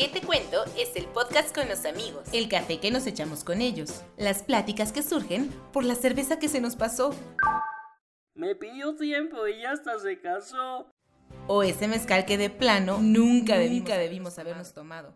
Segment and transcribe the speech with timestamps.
[0.00, 0.64] ¿Qué te cuento?
[0.78, 2.26] Es el podcast con los amigos.
[2.32, 4.02] El café que nos echamos con ellos.
[4.16, 7.14] Las pláticas que surgen por la cerveza que se nos pasó.
[8.34, 10.90] Me pidió tiempo y ya hasta se casó.
[11.48, 15.12] O ese mezcal que de plano nunca, debimos, debimos habernos tomado.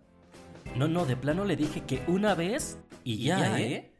[0.76, 3.72] No, no, de plano le dije que una vez y ya, ¿eh?
[3.72, 3.94] ¿eh?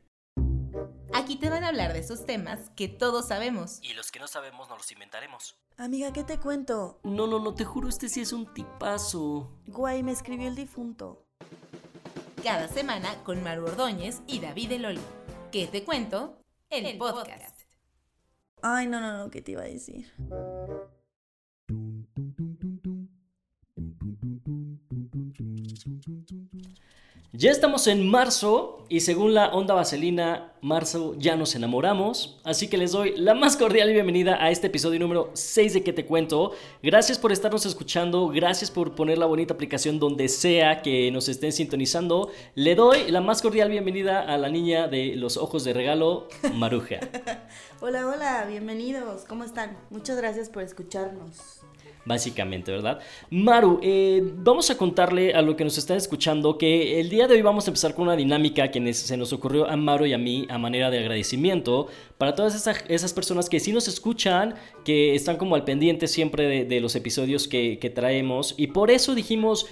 [1.14, 3.78] Aquí te van a hablar de esos temas que todos sabemos.
[3.80, 5.56] Y los que no sabemos nos los inventaremos.
[5.76, 7.00] Amiga, ¿qué te cuento?
[7.02, 9.50] No, no, no, te juro, este sí es un tipazo.
[9.66, 11.26] Guay, me escribió el difunto.
[12.44, 15.00] Cada semana con Maru Ordóñez y David Eloli.
[15.50, 16.38] ¿Qué te cuento?
[16.70, 17.62] El, podcast.
[18.62, 20.12] Ay, no, no, no, ¿qué te iba a decir?
[27.36, 32.40] Ya estamos en marzo y según la onda vaselina, marzo ya nos enamoramos.
[32.44, 35.92] Así que les doy la más cordial bienvenida a este episodio número 6 de Que
[35.92, 36.52] Te Cuento.
[36.80, 41.50] Gracias por estarnos escuchando, gracias por poner la bonita aplicación donde sea que nos estén
[41.50, 42.30] sintonizando.
[42.54, 47.00] Le doy la más cordial bienvenida a la niña de los ojos de regalo, Maruja.
[47.80, 49.24] hola, hola, bienvenidos.
[49.24, 49.76] ¿Cómo están?
[49.90, 51.64] Muchas gracias por escucharnos
[52.04, 53.00] básicamente, ¿verdad?
[53.30, 57.34] Maru, eh, vamos a contarle a lo que nos están escuchando que el día de
[57.34, 60.18] hoy vamos a empezar con una dinámica que se nos ocurrió a Maru y a
[60.18, 61.88] mí a manera de agradecimiento
[62.18, 66.80] para todas esas, personas que sí nos escuchan, que están como al pendiente siempre de,
[66.80, 69.66] los episodios que, que traemos y por eso dijimos...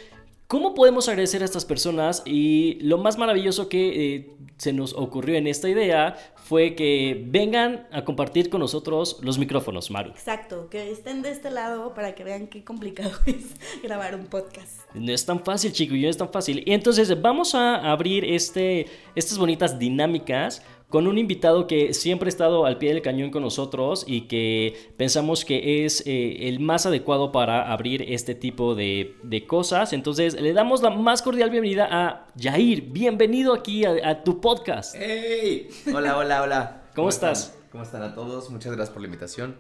[0.53, 2.23] ¿Cómo podemos agradecer a estas personas?
[2.27, 7.89] Y lo más maravilloso que eh, se nos ocurrió en esta idea fue que vengan
[7.91, 10.11] a compartir con nosotros los micrófonos, Maru.
[10.11, 13.47] Exacto, que estén de este lado para que vean qué complicado es
[13.83, 14.83] grabar un podcast.
[14.93, 16.63] No es tan fácil, chicos, no es tan fácil.
[16.67, 20.63] Y entonces vamos a abrir este, estas bonitas dinámicas
[20.93, 24.93] con un invitado que siempre ha estado al pie del cañón con nosotros y que
[24.99, 29.17] pensamos que es eh, el más adecuado para abrir este tipo de,
[29.49, 29.95] cosas.
[29.95, 32.83] Entonces le damos la más cordial bienvenida a Jair.
[32.83, 34.95] Bienvenido aquí a, tu podcast.
[34.99, 35.71] ¡Hey!
[35.95, 36.83] Hola, hola, hola.
[36.95, 37.57] ¿Cómo, estás?
[37.71, 38.51] ¿Cómo están a todos?
[38.51, 39.57] Muchas gracias por la invitación.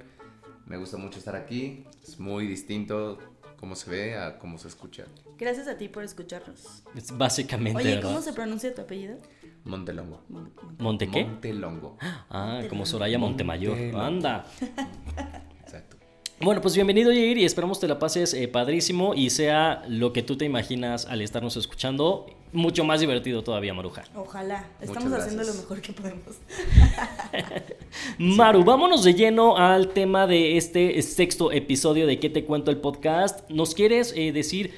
[0.66, 1.87] Me gusta mucho estar aquí.
[2.03, 3.16] Es muy distinto
[3.56, 5.06] cómo se ve a cómo se escucha.
[5.38, 6.82] Gracias a ti por escucharnos.
[6.94, 7.81] Es básicamente.
[7.81, 9.16] Oye, ¿cómo se pronuncia tu apellido?
[9.65, 10.21] Montelongo.
[10.78, 11.25] ¿Monte qué?
[11.25, 11.97] Montelongo.
[12.31, 13.78] Ah, como Soraya Montemayor.
[13.95, 14.45] Anda.
[15.62, 15.97] Exacto.
[16.41, 20.25] Bueno, pues bienvenido Jair y esperamos te la pases eh, padrísimo y sea lo que
[20.25, 24.03] tú te imaginas al estarnos escuchando, mucho más divertido todavía, Maruja.
[24.17, 26.39] Ojalá, estamos haciendo lo mejor que podemos.
[28.19, 32.79] Maru, vámonos de lleno al tema de este sexto episodio de ¿Qué te cuento el
[32.79, 33.49] podcast?
[33.49, 34.75] ¿Nos quieres eh, decir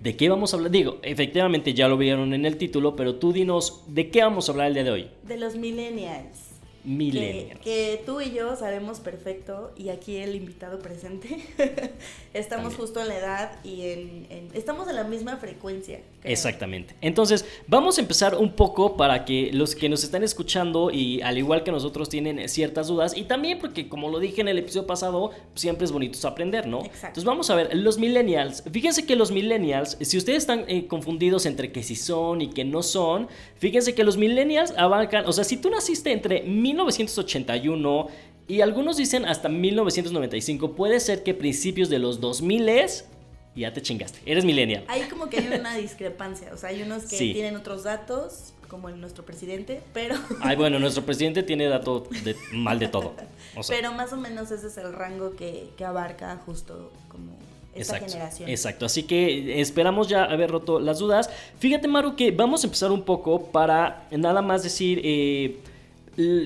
[0.00, 0.70] ¿De qué vamos a hablar?
[0.70, 4.52] Digo, efectivamente ya lo vieron en el título, pero tú dinos, ¿de qué vamos a
[4.52, 5.10] hablar el día de hoy?
[5.24, 6.47] De los millennials.
[6.84, 7.60] Millennials.
[7.60, 11.38] Que, tú y yo sabemos perfecto, y aquí el invitado presente,
[12.34, 16.00] estamos justo en la edad y en, estamos en la misma frecuencia.
[16.24, 16.94] Exactamente.
[17.00, 21.38] Entonces, vamos a empezar un poco para que los que nos están escuchando y al
[21.38, 24.86] igual que nosotros tienen ciertas dudas, y también porque como lo dije en el episodio
[24.86, 26.80] pasado, siempre es bonito aprender, ¿no?
[26.80, 27.06] Exacto.
[27.06, 31.46] Entonces vamos a ver, los millennials, fíjense que los millennials, si ustedes están eh, confundidos
[31.46, 35.44] entre que sí son y que no son, fíjense que los millennials abarcan, o sea,
[35.44, 36.42] si tú naciste entre
[36.74, 38.08] 1981
[38.48, 40.72] y algunos dicen hasta 1995.
[40.72, 43.04] Puede ser que principios de los 2000 es
[43.58, 44.20] ya te chingaste.
[44.24, 44.84] Eres millennial.
[44.88, 46.50] Hay como que hay una discrepancia.
[46.52, 50.14] O sea, hay unos que tienen otros datos, como el nuestro presidente, pero.
[50.40, 53.14] Ay, bueno, nuestro presidente tiene datos de, mal de todo.
[53.68, 57.36] Pero más o menos ese es el rango que, abarca justo como
[57.74, 58.48] esta generación.
[58.48, 61.30] Exacto, así que esperamos ya haber roto las dudas.
[61.58, 65.00] Fíjate, Maru, que vamos a empezar un poco para nada más decir.
[65.02, 65.58] Eh,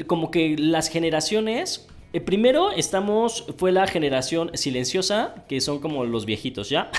[0.06, 6.26] como que las generaciones eh, primero estamos, fue la generación silenciosa, que son como los
[6.26, 6.90] viejitos ya.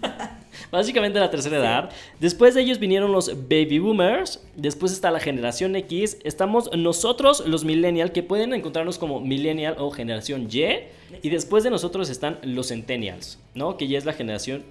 [0.70, 1.90] Básicamente la tercera edad.
[2.20, 4.40] Después de ellos vinieron los baby boomers.
[4.54, 6.18] Después está la generación X.
[6.22, 10.62] Estamos nosotros, los millennials, que pueden encontrarnos como millennial o generación Y.
[11.22, 13.76] Y después de nosotros están los centennials, ¿no?
[13.76, 14.62] Que ya es la generación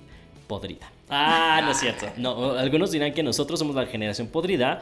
[0.48, 0.90] podrida.
[1.09, 2.08] Ah, no es cierto.
[2.16, 4.81] No, algunos dirán que nosotros somos la generación podrida.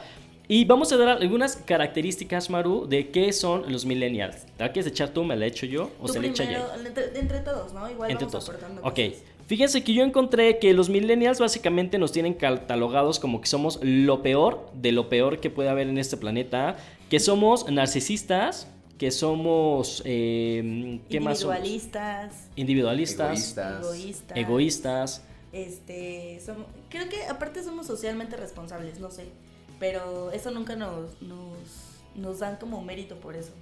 [0.50, 4.46] Y vamos a dar algunas características, Maru, de qué son los millennials.
[4.58, 5.22] ¿La quieres echar tú?
[5.22, 5.90] ¿Me la echo yo?
[6.00, 6.66] ¿O se le echa ya?
[7.14, 7.90] Entre, todos, ¿no?
[7.90, 8.50] Igual entre todos.
[8.82, 8.98] Ok.
[9.46, 14.22] Fíjense que yo encontré que los millennials básicamente nos tienen catalogados como que somos lo
[14.22, 16.78] peor de lo peor que puede haber en este planeta.
[17.10, 20.02] Que somos narcisistas, que somos...
[20.06, 21.56] Eh, ¿Qué más somos?
[21.56, 22.48] Individualistas.
[22.56, 23.58] Individualistas.
[23.58, 24.38] Egoístas.
[24.38, 25.22] Egoístas.
[25.52, 29.26] Este, somos, creo que aparte somos socialmente responsables, no sé.
[29.78, 31.58] Pero eso nunca nos, nos,
[32.14, 33.52] nos dan como mérito por eso.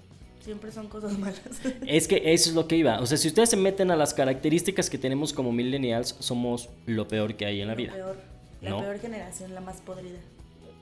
[0.40, 1.40] Siempre son cosas malas.
[1.86, 3.00] Es que eso es lo que iba.
[3.00, 7.08] O sea, si ustedes se meten a las características que tenemos como millennials, somos lo
[7.08, 7.92] peor que hay en la vida.
[7.92, 8.16] Peor.
[8.62, 8.80] La ¿no?
[8.80, 10.18] peor generación, la más podrida.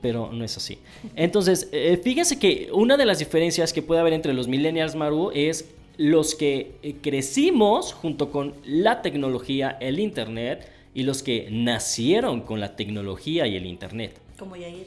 [0.01, 0.79] pero no es así.
[1.17, 5.31] Entonces, eh, fíjense que una de las diferencias que puede haber entre los millennials, Maru,
[5.35, 5.65] es
[5.97, 12.61] los que eh, crecimos junto con la tecnología, el Internet, y los que nacieron con
[12.61, 14.21] la tecnología y el Internet.
[14.39, 14.87] Como Yair.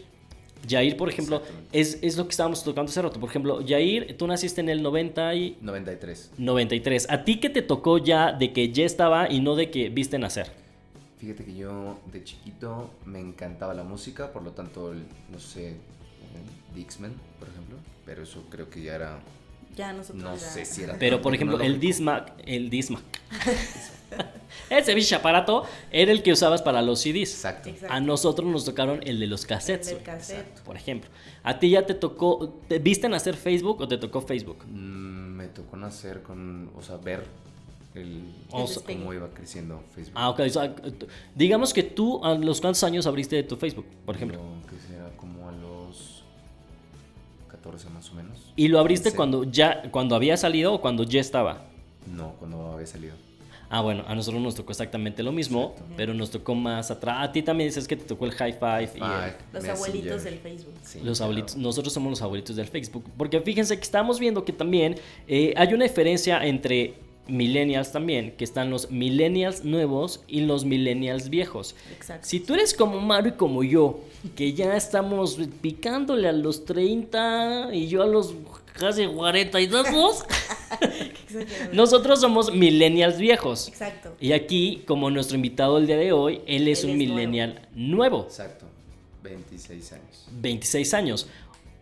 [0.67, 3.19] Jair, por ejemplo, es, es lo que estábamos tocando hace rato.
[3.19, 6.31] Por ejemplo, Jair, tú naciste en el 90 y 93.
[6.37, 7.07] 93.
[7.09, 10.17] ¿A ti qué te tocó ya de que ya estaba y no de que viste
[10.19, 10.51] nacer?
[11.19, 15.75] Fíjate que yo de chiquito me encantaba la música, por lo tanto, el- no sé,
[16.75, 19.19] Dixman, por ejemplo, pero eso creo que ya era,
[19.77, 20.97] Ya nosotros no ya- sé si era...
[20.99, 21.79] Pero, por ejemplo, el.
[21.79, 23.03] Dismac, el Dismac.
[24.69, 27.33] Ese bicho aparato era el que usabas para los CDs.
[27.33, 27.69] Exacto.
[27.69, 27.93] Exacto.
[27.93, 30.59] A nosotros nos tocaron el de los cassettes, El del cassette.
[30.61, 31.09] por ejemplo.
[31.43, 34.65] ¿A ti ya te tocó, te viste nacer Facebook o te tocó Facebook?
[34.67, 37.23] Mm, me tocó nacer con, o sea, ver
[37.95, 40.13] el, O sea- cómo iba creciendo Facebook.
[40.15, 40.39] Ah, ok.
[40.41, 44.37] o sea, t- digamos que tú, ¿a los cuántos años abriste tu Facebook, por ejemplo?
[44.39, 45.66] Yo, que será como a los
[47.57, 48.51] 14 más o menos.
[48.55, 49.15] ¿Y lo abriste 15.
[49.17, 51.63] cuando ya cuando había salido o cuando ya estaba?
[52.15, 53.13] No, cuando había salido.
[53.69, 55.93] Ah, bueno, a nosotros nos tocó exactamente lo mismo, Exacto.
[55.97, 57.17] pero nos tocó más atrás.
[57.19, 59.71] A ti también dices que te tocó el high five y el- Los Messenger.
[59.71, 60.73] abuelitos del Facebook.
[60.83, 61.31] Sí, los claro.
[61.33, 61.57] abuelitos.
[61.57, 63.03] Nosotros somos los abuelitos del Facebook.
[63.17, 64.95] Porque fíjense que estamos viendo que también
[65.27, 66.93] eh, hay una diferencia entre
[67.27, 71.75] millennials también, que están los millennials nuevos y los millennials viejos.
[71.95, 72.27] Exacto.
[72.27, 73.99] Si tú eres como Mario y como yo,
[74.35, 78.33] que ya estamos picándole a los 30 y yo a los
[78.73, 81.73] casi 42, Exagerado.
[81.73, 83.67] nosotros somos millennials viejos.
[83.67, 84.15] Exacto.
[84.19, 87.67] Y aquí, como nuestro invitado el día de hoy, él es Él un es millennial
[87.73, 88.23] nuevo.
[88.23, 88.65] Exacto.
[89.23, 90.27] 26 años.
[90.31, 91.27] 26 años.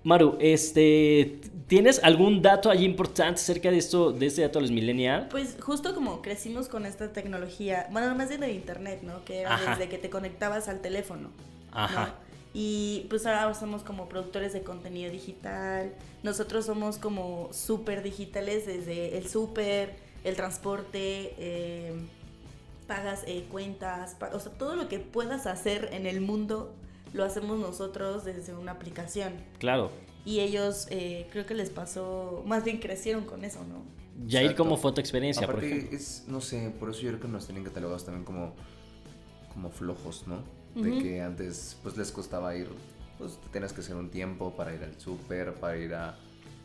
[0.06, 4.72] Maru, este, ¿tienes algún dato allí importante acerca de esto, de este dato de los
[4.72, 5.26] millennials?
[5.32, 9.26] Pues justo como crecimos con esta tecnología, bueno, más bien de internet, ¿no?
[9.26, 9.72] Que era Ajá.
[9.72, 11.24] desde que te conectabas al teléfono.
[11.24, 11.30] ¿no?
[11.72, 12.14] Ajá.
[12.54, 15.92] Y pues ahora somos como productores de contenido digital.
[16.22, 21.94] Nosotros somos como súper digitales desde el súper, el transporte, eh,
[22.86, 26.76] pagas eh, cuentas, o sea, todo lo que puedas hacer en el mundo
[27.14, 29.34] lo hacemos nosotros desde una aplicación.
[29.60, 29.92] Claro.
[30.26, 33.84] Y ellos eh, creo que les pasó, más bien crecieron con eso, ¿no?
[34.30, 34.64] Jair, Exacto.
[34.64, 35.98] ¿cómo fue tu experiencia, por Aparte, ejemplo?
[35.98, 38.54] es, no sé, por eso yo creo que nos tienen catalogados también como,
[39.54, 40.38] como flojos, ¿no?
[40.74, 41.00] De Ujú.
[41.02, 42.68] que antes, pues les costaba ir,
[43.18, 46.18] pues tenías que hacer un tiempo para ir al súper, para ir a,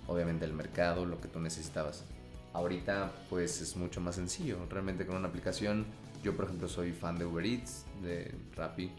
[0.07, 2.05] obviamente, al mercado, lo que tú necesitabas.
[2.53, 4.57] Ahorita, pues es mucho más sencillo.
[4.69, 5.87] Realmente con una aplicación,
[6.25, 8.91] yo por ejemplo soy fan de Uber Eats, de Rappi,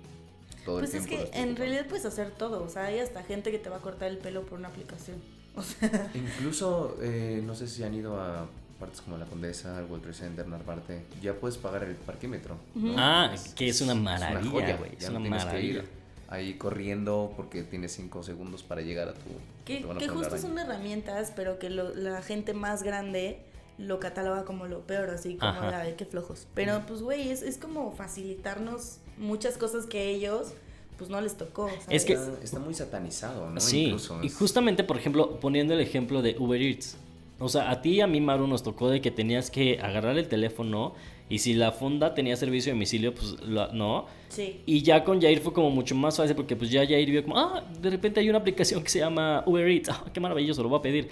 [0.65, 1.23] todo Pues el es tiempo.
[1.31, 1.59] que en ocupando.
[1.59, 4.17] realidad puedes hacer todo, o sea, hay hasta gente que te va a cortar el
[4.17, 5.17] pelo por una aplicación.
[5.53, 8.47] O sea, Incluso, eh, no sé si han ido a
[8.79, 12.55] partes como la Condesa, el World Trade Center, Narvarte, ya puedes pagar el parquímetro.
[12.73, 12.95] ¿no?
[12.97, 14.93] Ah, que es una joya, maravilla, güey.
[14.93, 15.79] Es ya una no tienes que maravilla.
[15.79, 15.89] ir
[16.29, 19.19] ahí corriendo porque tienes 5 segundos para llegar a tu...
[19.65, 23.41] que, que justo son herramientas, pero que lo- la gente más grande
[23.81, 25.69] lo cataloga como lo peor, así como Ajá.
[25.69, 26.47] de, "Ay, qué flojos.
[26.53, 30.53] Pero pues, güey, es, es como facilitarnos muchas cosas que a ellos,
[30.97, 31.69] pues no les tocó.
[31.89, 32.13] Es que-.
[32.13, 33.59] Está, está muy satanizado, ¿no?
[33.59, 36.97] Sí, Incluso y justamente, por ejemplo, poniendo el ejemplo de Uber Eats.
[37.39, 40.15] O sea, a ti y a mí, Maru, nos tocó de que tenías que agarrar
[40.15, 40.93] el teléfono
[41.27, 43.35] y si la fonda tenía servicio de domicilio, pues
[43.73, 44.05] no.
[44.29, 44.61] Sí.
[44.67, 47.39] Y ya con Jair fue como mucho más fácil porque pues ya Jair vio como,
[47.39, 50.69] ah, de repente hay una aplicación que se llama Uber Eats, ah, qué maravilloso, lo
[50.69, 51.09] voy a pedir.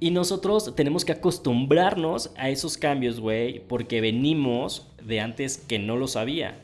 [0.00, 5.96] Y nosotros tenemos que acostumbrarnos a esos cambios, güey, porque venimos de antes que no
[5.96, 6.60] lo sabía.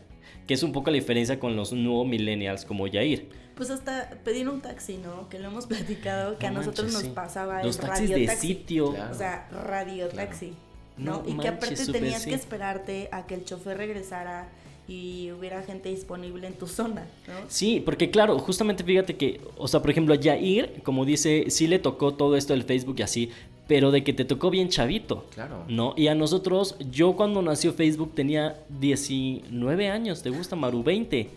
[0.46, 3.28] Que es un poco la diferencia con los nuevos millennials como Jair.
[3.56, 5.28] Pues hasta pedir un taxi, ¿no?
[5.28, 7.14] Que lo hemos platicado, que No a nosotros manches, nos sí.
[7.14, 8.46] pasaba Los el taxis radio de taxi.
[8.48, 8.92] sitio.
[8.92, 9.12] Claro.
[9.12, 10.54] O sea, radio taxi.
[10.96, 11.28] No ¿no?
[11.28, 12.30] y que aparte tenías sí.
[12.30, 14.48] que esperarte a que el chofer regresara
[14.86, 17.34] y hubiera gente disponible en tu zona, ¿no?
[17.48, 21.66] Sí, porque claro, justamente fíjate que, o sea, por ejemplo, a Jair, como dice, sí
[21.66, 23.30] le tocó todo esto del Facebook y así,
[23.66, 25.26] pero de que te tocó bien chavito.
[25.34, 25.64] Claro.
[25.68, 25.94] ¿No?
[25.96, 30.82] Y a nosotros, yo cuando nació Facebook tenía 19 años, ¿te gusta, Maru?
[30.82, 31.30] 20.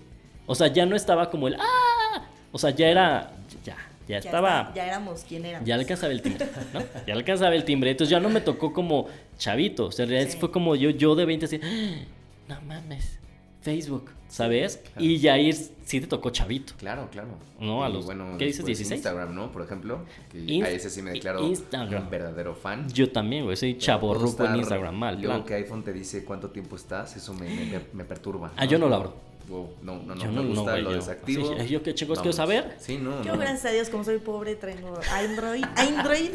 [0.46, 2.26] O sea, ya no estaba como el ¡ah!
[2.52, 3.32] O sea, ya era,
[3.64, 3.78] ya, ya,
[4.08, 5.68] Ya estaba, está- ya éramos quien éramos.
[5.68, 6.82] ya alcanzaba el timbre, ¿no?
[7.06, 7.92] Ya alcanzaba el timbre.
[7.92, 9.86] Entonces ya no me tocó como chavito.
[9.88, 10.38] O sea, en realidad Sí.
[10.40, 11.96] fue como yo, yo de 20 así, ¡ah!
[12.50, 13.17] no mames,
[13.68, 14.78] Facebook, ¿sabes?
[14.78, 15.04] Claro.
[15.04, 16.72] Y Jair sí te tocó chavito.
[16.78, 17.28] Claro, claro.
[17.60, 19.00] No, a los- bueno, ¿qué dices, después 16?
[19.00, 19.52] Instagram, ¿no?
[19.52, 20.00] Por ejemplo,
[20.32, 22.04] que Inst- a ese sí me declaro Instagram.
[22.04, 22.88] un verdadero fan.
[22.90, 25.16] Yo también, güey, soy chaborruco en Instagram, mal.
[25.16, 25.44] Luego plan.
[25.46, 28.54] que iPhone te dice cuánto tiempo estás, eso me, me, me perturba.
[28.56, 29.14] Ah, yo no lo abro.
[29.50, 31.58] wow, no, no, no, Yo me gusta, lo yo- desactivo.
[31.60, 32.76] sí, yo qué chicos quiero saber.
[32.80, 33.40] Sí, no, Yo, no.
[33.40, 36.30] gracias a Dios, como soy pobre, traigo Android, Android,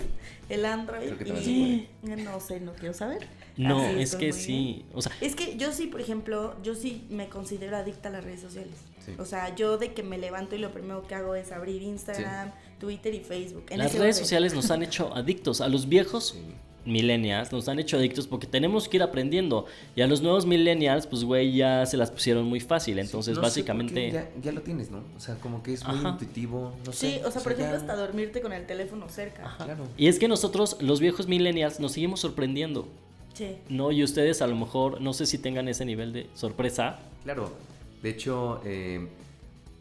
[0.50, 1.10] el Android.
[1.18, 1.88] Creo que y
[2.24, 3.26] no sé, no quiero saber.
[3.56, 4.84] No, Así es que sí.
[4.94, 8.24] O sea, Es que yo sí, por ejemplo, yo sí me considero adicta a las
[8.24, 8.74] redes sociales.
[9.04, 9.12] Sí.
[9.18, 12.52] O sea, yo de que me levanto y lo primero que hago es abrir Instagram,
[12.80, 13.64] Twitter y Facebook.
[13.70, 14.14] en las redes orden.
[14.14, 15.60] sociales nos han hecho adictos.
[15.60, 16.40] A los viejos Sí.
[16.84, 19.66] millennials nos han hecho adictos porque tenemos que ir aprendiendo.
[19.94, 22.98] Y a los nuevos millennials, pues güey, ya se las pusieron muy fácil.
[22.98, 24.10] Entonces, No básicamente...
[24.10, 25.02] Ya, ya lo tienes, ¿no?
[25.16, 26.08] O sea, como que es muy Ajá.
[26.10, 27.24] intuitivo, no Sí, sé.
[27.24, 29.44] o sea, por ejemplo, ya- hasta dormirte con el teléfono cerca.
[29.46, 29.64] Ajá.
[29.64, 29.86] Claro.
[29.96, 32.88] Y es que nosotros, los viejos millennials, nos seguimos sorprendiendo.
[33.42, 33.58] Sí.
[33.68, 33.92] ¿no?
[33.92, 36.98] Y ustedes a lo mejor, no sé si tengan ese nivel de sorpresa.
[37.24, 37.52] Claro,
[38.02, 39.06] de hecho, eh,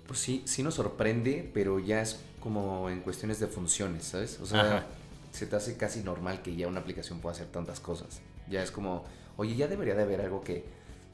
[0.07, 4.39] pues sí, sí nos sorprende, pero ya es como en cuestiones de funciones, ¿sabes?
[4.41, 4.85] O sea, Ajá.
[5.31, 8.21] se te hace casi normal que ya una aplicación pueda hacer tantas cosas.
[8.49, 9.05] Ya es como,
[9.37, 10.63] oye, ya debería de haber algo que,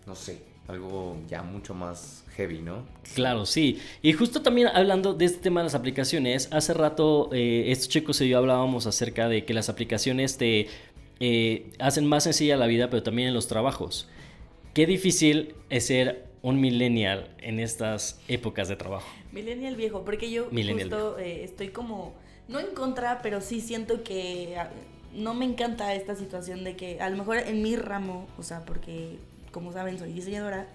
[0.05, 2.83] no sé, algo ya mucho más heavy, ¿no?
[3.15, 3.79] Claro, sí.
[4.01, 8.19] Y justo también hablando de este tema de las aplicaciones, hace rato eh, estos chicos
[8.21, 10.67] y yo hablábamos acerca de que las aplicaciones te
[11.19, 14.07] eh, hacen más sencilla la vida, pero también en los trabajos.
[14.73, 19.07] Qué difícil es ser un millennial en estas épocas de trabajo.
[19.31, 22.13] Millennial viejo, porque yo Millennial justo eh, estoy como,
[22.47, 24.69] no en contra, pero sí siento que ah,
[25.13, 28.65] no me encanta esta situación de que a lo mejor en mi ramo, o sea,
[28.65, 29.17] porque
[29.51, 30.67] como saben soy diseñadora,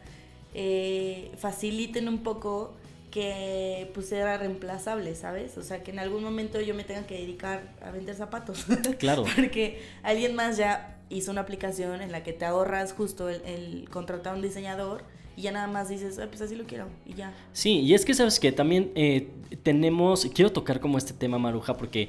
[0.54, 2.74] eh, faciliten un poco
[3.12, 5.56] que pues era reemplazable, ¿sabes?
[5.58, 8.66] O sea, que en algún momento yo me tenga que dedicar a vender zapatos.
[8.98, 9.24] Claro.
[9.36, 13.88] Porque alguien más ya hizo una aplicación en la que te ahorras justo el, el
[13.90, 15.04] contratar a un diseñador
[15.36, 17.32] y ya nada más dices, "Ah, pues así lo quiero y ya.
[17.52, 19.28] Sí, y es que sabes que también eh,
[19.62, 22.08] tenemos, quiero tocar como este tema, Maruja, porque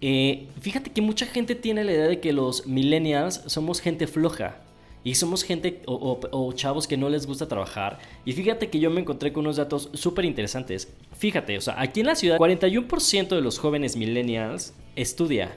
[0.00, 4.56] eh, fíjate que mucha gente tiene la idea de que los millennials somos gente floja.
[5.02, 7.98] Y somos gente o, chavos que no les gusta trabajar.
[8.26, 10.92] Y fíjate que yo me encontré con unos datos súper interesantes.
[11.16, 15.56] Fíjate, o sea, aquí en la ciudad, 41% de los jóvenes millennials estudia.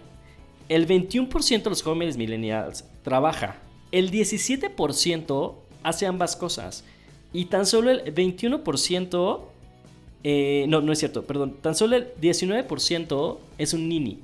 [0.69, 3.57] El 21% de los jóvenes millennials trabaja.
[3.91, 6.85] El 17% hace ambas cosas.
[7.33, 9.41] Y tan solo el 21%...
[10.23, 11.57] eh, no, no es cierto, perdón.
[11.61, 14.19] Tan solo el 19% es un nini.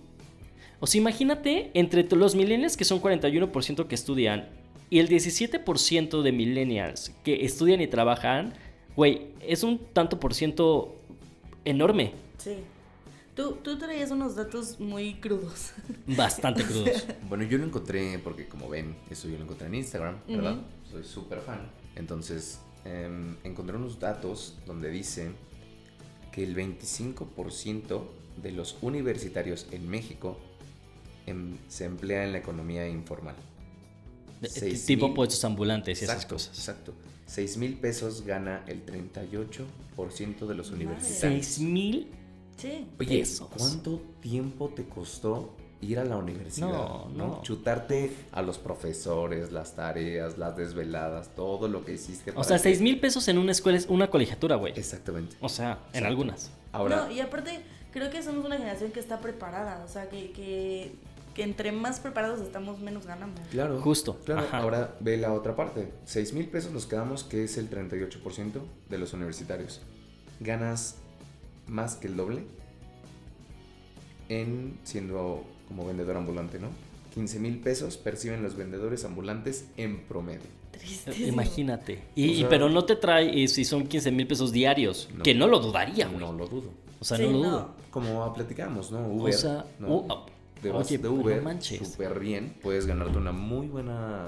[0.80, 4.48] O sea, imagínate entre los millennials que son 41% que estudian
[4.90, 8.54] y el 17% de millennials que estudian y trabajan,
[8.96, 10.96] güey, es un tanto por ciento
[11.66, 12.14] enorme.
[12.38, 12.58] Sí.
[13.36, 15.72] Tú, tú traías unos datos muy crudos.
[16.08, 17.06] Bastante crudos.
[17.30, 20.58] Bueno, yo lo encontré porque como ven, eso yo lo encontré en Instagram, ¿verdad?
[20.92, 21.70] Soy súper fan.
[21.96, 25.32] Entonces, em, encontré unos datos donde dice
[26.32, 28.04] que el 25%
[28.42, 30.38] de los universitarios en México
[31.26, 33.36] em, se emplea en la economía informal.
[34.48, 36.58] Seis tipo mil- puestos ambulantes y esas Exacto, cosas.
[36.58, 36.94] exacto.
[37.26, 41.46] 6 mil pesos gana el 38% de los universitarios.
[41.46, 42.08] 6 mil
[42.58, 42.88] Sí.
[43.00, 43.48] Oye, pesos.
[43.56, 46.68] ¿cuánto tiempo te costó ir a la universidad?
[46.68, 47.42] No, no.
[47.44, 52.34] Chutarte a los profesores, las tareas, las desveladas, todo lo que hiciste.
[52.36, 54.74] O sea, que- 6 mil pesos en una escuela es una colegiatura, güey.
[54.76, 55.38] Exactamente.
[55.40, 56.52] O sea, en algunas.
[56.74, 57.62] Ahora, No, y aparte,
[57.94, 59.84] creo que somos una generación que está preparada.
[59.86, 60.96] O sea, que
[61.42, 63.40] entre más preparados estamos, menos ganamos.
[63.52, 63.80] claro.
[63.82, 64.58] Justo, Claro, ajá.
[64.60, 65.92] ahora ve la otra parte.
[66.06, 69.82] 6 mil pesos nos quedamos, que es el 38% de los universitarios.
[70.40, 70.96] Ganas
[71.68, 72.44] más que el doble
[74.30, 76.68] en siendo como vendedor ambulante, ¿no?
[77.14, 80.48] 15 mil pesos perciben los vendedores ambulantes en promedio.
[80.72, 81.28] Tristísimo.
[81.28, 82.04] Imagínate.
[82.16, 85.10] Y, O sea- y- pero no te trae eh, si son 15 mil pesos diarios.
[85.16, 85.24] No.
[85.24, 86.20] que no lo dudaría, güey.
[86.20, 86.70] No lo dudo.
[87.00, 87.50] O sea, Sí, no lo no.
[87.50, 87.70] dudo.
[87.92, 89.08] Como platicamos, ¿no?
[89.08, 89.34] Uber.
[89.34, 90.06] sea, ¿no?
[90.62, 91.88] Te vas oye, de no Uber manches.
[91.92, 92.56] súper bien.
[92.62, 94.28] Puedes ganarte una muy buena.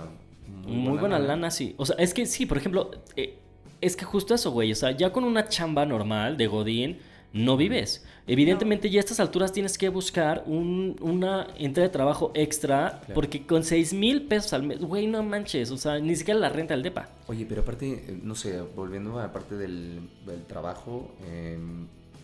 [0.65, 1.75] Muy, buena lana, sí.
[1.77, 3.37] O sea, es que sí, por ejemplo, eh,
[3.79, 4.71] es que justo eso, güey.
[4.71, 6.99] O sea, ya con una chamba normal de Godín,
[7.33, 8.05] no vives.
[8.27, 13.13] Evidentemente, ya a estas alturas tienes que buscar un- una entrada de trabajo extra, Claro.
[13.13, 15.71] porque con 6 mil pesos al mes, güey, no manches.
[15.71, 17.09] O sea, ni siquiera la renta del DEPA.
[17.27, 21.57] Oye, pero aparte, eh, no sé, volviendo a la parte del, del trabajo, eh,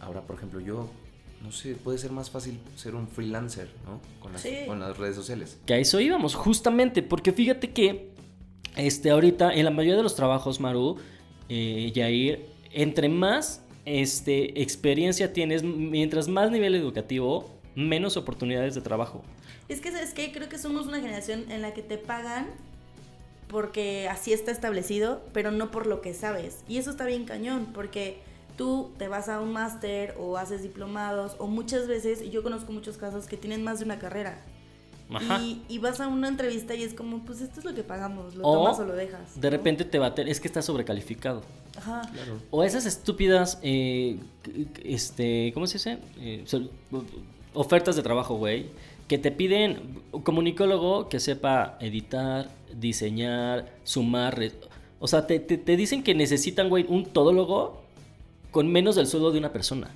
[0.01, 0.89] ahora, por ejemplo, yo,
[1.43, 3.99] no sé, puede ser más fácil ser un freelancer, ¿no?
[4.19, 4.55] Con las, Sí.
[4.65, 5.57] con las redes sociales.
[5.65, 8.09] Que a eso íbamos, justamente, porque fíjate que
[8.75, 10.97] este, ahorita en la mayoría de los trabajos, Maru,
[11.49, 19.23] eh, Yair, entre más este, experiencia tienes, mientras más nivel educativo, menos oportunidades de trabajo.
[19.69, 20.31] Es que, ¿sabes qué?
[20.31, 22.47] Creo que somos una generación en la que te pagan
[23.47, 26.63] porque así está establecido, pero no por lo que sabes.
[26.67, 28.19] Y eso está bien cañón, porque
[28.57, 32.71] tú te vas a un máster o haces diplomados, o muchas veces, y yo conozco
[32.73, 34.41] muchos casos que tienen más de una carrera.
[35.09, 35.39] Ajá.
[35.41, 38.35] Y, y vas a una entrevista y es como, pues esto es lo que pagamos,
[38.35, 39.39] lo O, tomas o lo dejas.
[39.39, 39.55] De ¿no?
[39.55, 41.43] repente te va a tener, es que está sobrecalificado.
[41.77, 42.01] Ajá.
[42.51, 44.17] O esas estúpidas, eh,
[44.83, 45.99] este, ¿cómo se dice?
[46.19, 46.43] Eh,
[47.53, 48.65] ofertas de trabajo, güey,
[49.07, 54.37] que te piden un comunicólogo que sepa editar, diseñar, sumar.
[54.99, 57.81] O sea, te, te- te dicen que necesitan, güey, un todólogo
[58.57, 59.91] con menos del sueldo de una persona.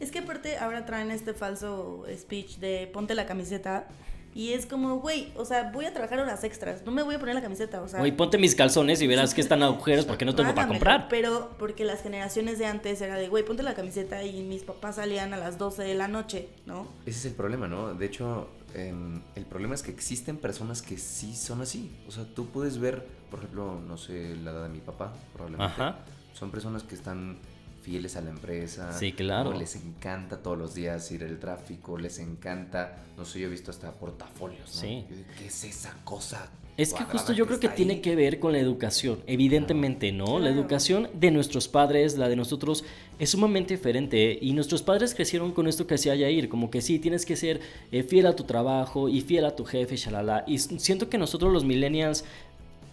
[0.00, 3.86] Es que aparte ahora traen este falso speech de ponte la camiseta
[4.34, 7.20] y es como, güey, o sea, voy a trabajar horas extras, no me voy a
[7.20, 8.00] poner la camiseta, o sea...
[8.00, 11.06] Güey, ponte mis calzones y verás que están agujeros porque no tengo para comprar.
[11.08, 14.96] Pero porque las generaciones de antes era de, güey, ponte la camiseta y mis papás
[14.96, 16.88] salían a las 12 de la noche, ¿no?
[17.06, 17.94] Ese es el problema, ¿no?
[17.94, 21.96] De hecho, em, el problema es que existen personas que sí son así.
[22.08, 25.74] O sea, tú puedes ver, por ejemplo, no sé, la edad de mi papá, probablemente.
[25.74, 25.98] Ajá.
[26.32, 27.38] Son personas que están
[27.82, 28.92] fieles a la empresa.
[28.98, 29.50] Sí, claro.
[29.52, 29.58] ¿no?
[29.58, 33.70] Les encanta todos los días ir al tráfico, les encanta, no sé, yo he visto
[33.70, 34.80] hasta portafolios, ¿no?
[34.80, 35.04] Sí.
[35.08, 36.50] Yo digo, ¿Qué es esa cosa?
[36.76, 40.38] Es que justo yo creo que tiene ahí?" que ver con la educación, evidentemente, ¿no?
[40.38, 42.84] La educación de nuestros padres, la de nosotros,
[43.18, 44.38] es sumamente diferente.
[44.40, 47.60] Y nuestros padres crecieron con esto que hacía Yair, como que sí, tienes que ser
[47.92, 50.44] eh, fiel a tu trabajo y fiel a tu jefe, shalala.
[50.46, 52.24] Y siento que nosotros los millennials,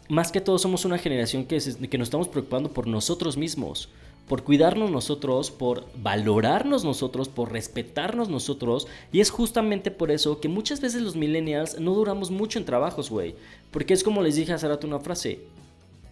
[0.09, 3.87] más que todo, somos una generación que, se- que nos estamos preocupando por nosotros mismos.
[4.27, 8.87] Por cuidarnos nosotros, por valorarnos nosotros, por respetarnos nosotros.
[9.11, 13.09] Y es justamente por eso que muchas veces los millennials no duramos mucho en trabajos,
[13.09, 13.35] güey.
[13.71, 15.39] Porque es como les dije hace rato una frase.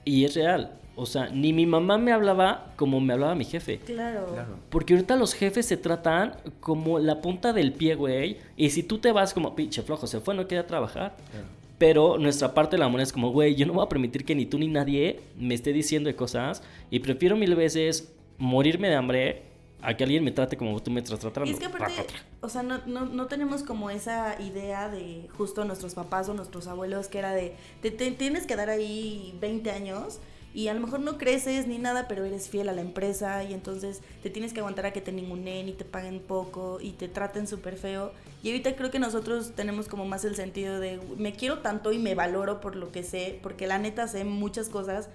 [0.06, 0.80] Y es real.
[0.98, 3.80] O sea, ni mi mamá me hablaba como me hablaba mi jefe.
[3.80, 4.28] Claro.
[4.28, 4.60] Claro.
[4.70, 8.38] Porque ahorita los jefes se tratan como la punta del pie, güey.
[8.56, 11.18] Y si tú te vas como, pinche flojo, se fue, no quería trabajar.
[11.32, 11.48] claro.
[11.78, 14.36] Pero nuestra parte de la moneda es como, güey, yo no voy a permitir que
[14.36, 16.64] ni tú ni nadie me esté diciendo de cosas.
[16.90, 19.44] Y prefiero mil veces morirme de hambre
[19.82, 21.50] a que alguien me trate como tú me estás tratando.
[21.50, 22.06] Y es que aparte,
[22.42, 26.68] o sea, no, no, no tenemos como esa idea de justo nuestros papás o nuestros
[26.68, 30.20] abuelos que era de, te, te tienes que dar ahí 20 años
[30.56, 33.54] y a lo mejor no creces ni nada, pero eres fiel a la empresa y
[33.54, 37.10] entonces te tienes que aguantar a que te ningunen y te paguen poco y te
[37.10, 38.14] traten súper feo.
[38.42, 42.00] Y ahorita creo que nosotros tenemos como más el sentido de, me quiero tanto y
[42.00, 45.10] me valoro por lo que sé, porque la neta sé muchas cosas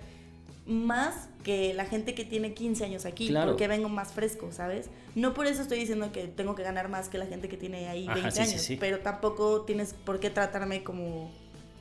[0.67, 3.53] más que la gente que tiene 15 años aquí, Claro.
[3.53, 4.91] porque vengo más fresco, ¿sabes?
[5.15, 7.89] No por eso estoy diciendo que tengo que ganar más que la gente que tiene
[7.89, 8.77] ahí Ajá, 20 sí, sí, años, sí.
[8.79, 11.33] pero tampoco tienes por qué tratarme como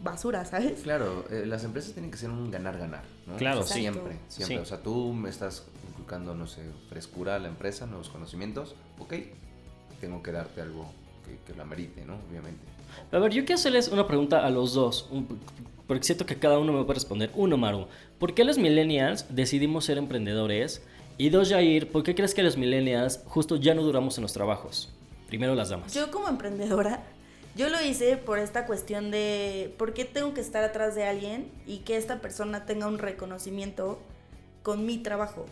[0.01, 0.81] basura, ¿sabes?
[0.81, 3.35] Claro, eh, las empresas tienen que ser un ganar-ganar, ¿no?
[3.37, 3.63] Claro.
[3.63, 4.57] Siempre, siempre.
[4.57, 4.61] Sí.
[4.61, 9.13] O sea, tú me estás inculcando, no sé, frescura a la empresa, nuevos conocimientos, ok,
[9.99, 10.85] tengo que darte algo
[11.25, 12.15] que, que lo amerite, ¿no?
[12.29, 12.61] Obviamente.
[13.11, 15.09] A ver, yo quiero hacerles una pregunta a los dos,
[15.87, 17.31] porque siento que cada uno me puede responder.
[17.35, 20.81] Uno, Maru, ¿por qué los millennials decidimos ser emprendedores?
[21.17, 24.33] Y dos, Jair, ¿por qué crees que los millennials justo ya no duramos en los
[24.33, 24.89] trabajos?
[25.27, 25.93] Primero las damas.
[25.93, 27.03] Yo como emprendedora,
[27.55, 31.51] yo lo hice por esta cuestión de por qué tengo que estar atrás de alguien
[31.65, 33.99] y que esta persona tenga un reconocimiento
[34.63, 35.45] con mi trabajo.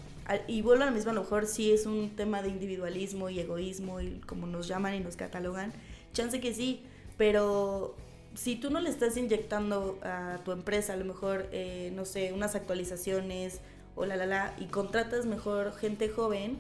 [0.48, 3.40] Y vuelvo a lo mismo, a lo mejor sí es un tema de individualismo y
[3.40, 5.72] egoísmo y como nos llaman y nos catalogan,
[6.14, 6.84] chance que sí,
[7.18, 7.96] pero
[8.36, 12.34] si tú no le estás inyectando a tu empresa, a lo mejor, eh, no sé,
[12.34, 13.62] unas actualizaciones
[13.96, 16.58] o la la la, y contratas mejor gente joven,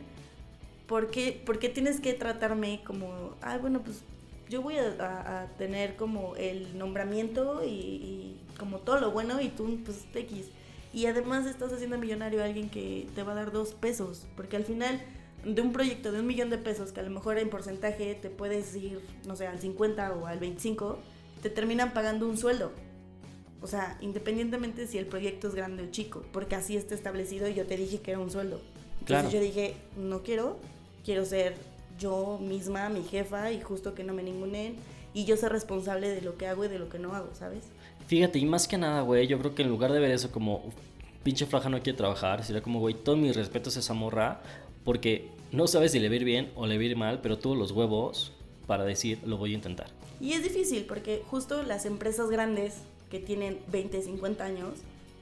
[0.88, 4.02] ¿por qué, por qué tienes que tratarme como, ay, bueno, pues
[4.50, 9.42] yo voy a, a- a tener como el nombramiento y, y como todo lo bueno
[9.42, 10.48] y tú, pues, X.
[10.94, 14.56] Y además estás haciendo millonario a alguien que te va a dar dos pesos, porque
[14.56, 15.02] al final
[15.46, 18.30] de un proyecto de un millón de pesos, que a lo mejor en porcentaje te
[18.30, 20.98] puedes ir, no sé, al 50 o al 25,
[21.42, 22.72] te terminan pagando un sueldo.
[23.62, 27.54] O sea, independientemente si el proyecto es grande o chico, porque así está establecido y
[27.54, 28.62] yo te dije que era un sueldo.
[29.00, 29.30] Entonces Claro.
[29.30, 30.58] yo dije, no quiero,
[31.04, 31.56] quiero ser
[32.00, 34.76] yo misma, mi jefa, y justo que no me ningunen,
[35.14, 37.66] y yo ser responsable de lo que hago y de lo que no hago, ¿sabes?
[38.08, 40.58] Fíjate, y más que nada, güey, yo creo que en lugar de ver eso como
[40.66, 40.76] "Uf,
[41.24, 44.42] pinche flaja no quiere trabajar, sería como, güey, todos mis respetos a esa morra,
[44.84, 47.20] porque no sabes si le va a ir bien o le va a ir mal,
[47.22, 48.32] pero tuvo los huevos
[48.68, 49.88] para decir, lo voy a intentar.
[50.22, 52.76] Y es difícil porque justo las empresas grandes
[53.10, 54.70] que tienen 20, 50 años,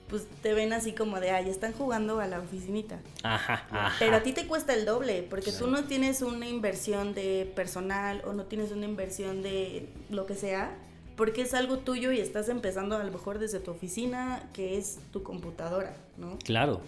[0.10, 3.00] pues te ven así como de, ay, están jugando a la oficinita.
[3.24, 3.96] Ajá, ajá.
[4.00, 8.22] Pero a ti te cuesta el doble, porque tú no tienes una inversión de personal
[8.26, 10.76] o no tienes una inversión de lo que sea,
[11.16, 15.00] porque es algo tuyo y estás empezando a lo mejor desde tu oficina, que es
[15.12, 16.38] tu computadora, ¿no?
[16.40, 16.82] Claro.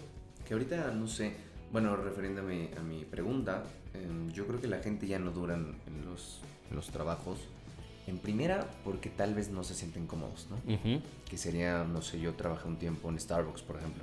[0.46, 1.34] Que ahorita, no sé,
[1.72, 6.04] bueno, refiriéndome a mi pregunta, em, yo creo que la gente ya no dura en
[6.04, 7.38] los, en los trabajos.
[8.08, 10.56] En primera, porque tal vez no se sienten cómodos, ¿no?
[11.28, 14.02] Que sería, no sé, yo trabajé un tiempo en Starbucks, por ejemplo.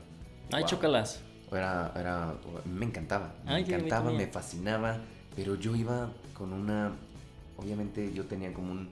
[0.51, 0.69] Ay, Wow.
[0.69, 1.21] chócalas.
[1.51, 2.33] Era, era,
[2.65, 4.99] me encantaba, me Ay, encantaba, me fascinaba,
[5.35, 6.91] pero yo iba con una,
[7.57, 8.89] obviamente yo tenía como un,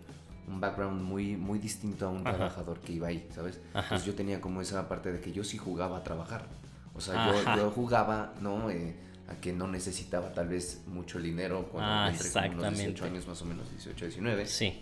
[0.47, 2.35] un background muy, muy distinto a un Ajá.
[2.37, 3.59] trabajador que iba ahí, ¿sabes?
[3.73, 3.81] Ajá.
[3.83, 6.45] Entonces yo tenía como esa parte de que yo sí jugaba a trabajar.
[6.95, 8.69] O sea, yo, yo jugaba, ¿no?
[8.71, 8.95] Eh,
[9.27, 13.05] a que no necesitaba tal vez mucho dinero cuando Ah, como unos 18 exactamente.
[13.05, 14.45] años más o menos, 18, 19.
[14.47, 14.79] Sí,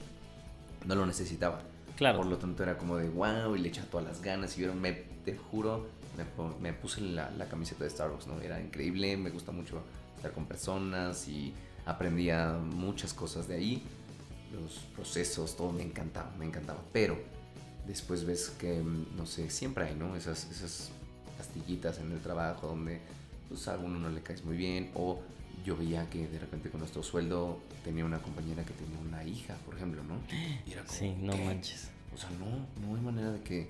[0.86, 1.62] No lo necesitaba.
[1.96, 2.18] claro.
[2.20, 4.74] Por lo tanto era como de wow y le echaba todas las ganas y yo
[4.74, 5.88] me, te juro,
[6.60, 8.42] me puse la, la camiseta de Starbucks, ¿no?
[8.42, 9.82] Era increíble, me gusta mucho
[10.16, 11.54] estar con personas y
[11.86, 13.84] aprendía muchas cosas de ahí,
[14.54, 16.80] los procesos, todo me encantaba, me encantaba.
[16.94, 17.18] Pero
[17.88, 20.16] después ves que, mm, no sé, siempre hay, ¿no?
[20.16, 20.92] Esas, esas
[21.38, 23.02] pastillitas en el trabajo donde
[23.50, 25.20] pues a alguno no le caes muy bien o
[25.64, 29.56] yo veía que de repente con nuestro sueldo tenía una compañera que tenía una hija,
[29.66, 30.16] por ejemplo, ¿no?
[30.66, 31.46] Y era como, Sí, no ¿qué?
[31.46, 31.90] manches.
[32.14, 33.70] O sea, no, no hay manera de que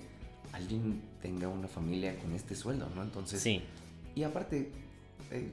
[0.52, 3.02] alguien tenga una familia con este sueldo, ¿no?
[3.02, 3.62] Entonces, Sí,
[4.14, 4.70] y aparte,
[5.30, 5.50] eh,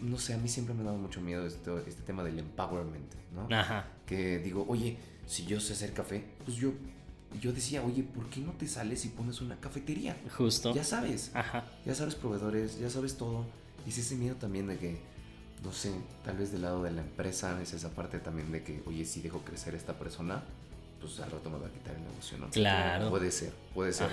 [0.00, 3.12] no sé, a mí siempre me ha dado mucho miedo esto, este tema del empowerment,
[3.34, 3.54] ¿no?
[3.54, 3.86] ajá.
[4.06, 6.72] Que digo, oye, si yo sé hacer café, pues yo,
[7.40, 10.16] yo decía, oye, ¿por qué no te sales y pones una cafetería?
[10.36, 10.74] Justo.
[10.74, 11.64] Ya sabes, Ajá.
[11.86, 13.44] ya sabes proveedores, ya sabes todo.
[13.86, 14.98] Y es ese miedo también de que,
[15.64, 15.92] no sé,
[16.24, 19.20] tal vez del lado de la empresa es esa parte también de que, oye, si
[19.22, 20.42] dejo crecer a esta persona,
[21.00, 22.50] pues al rato me va a quitar el negocio, ¿no?
[22.50, 23.10] Claro.
[23.10, 24.08] Puede ser, puede ser.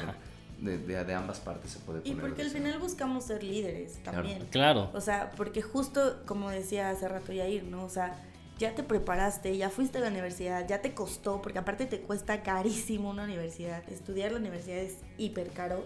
[0.60, 2.22] De, de- de ambas partes se puede Y poner.
[2.28, 4.46] porque al final buscamos ser líderes también.
[4.52, 4.92] Claro.
[4.94, 7.84] O sea, porque justo como decía hace rato Yair, ¿no?
[7.84, 8.16] O sea,
[8.60, 12.44] ya te preparaste, ya fuiste a la universidad, ya te costó, porque aparte te cuesta
[12.44, 13.82] carísimo una universidad.
[13.90, 15.84] Estudiar la universidad es hiper caro.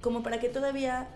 [0.00, 1.08] Como para que todavía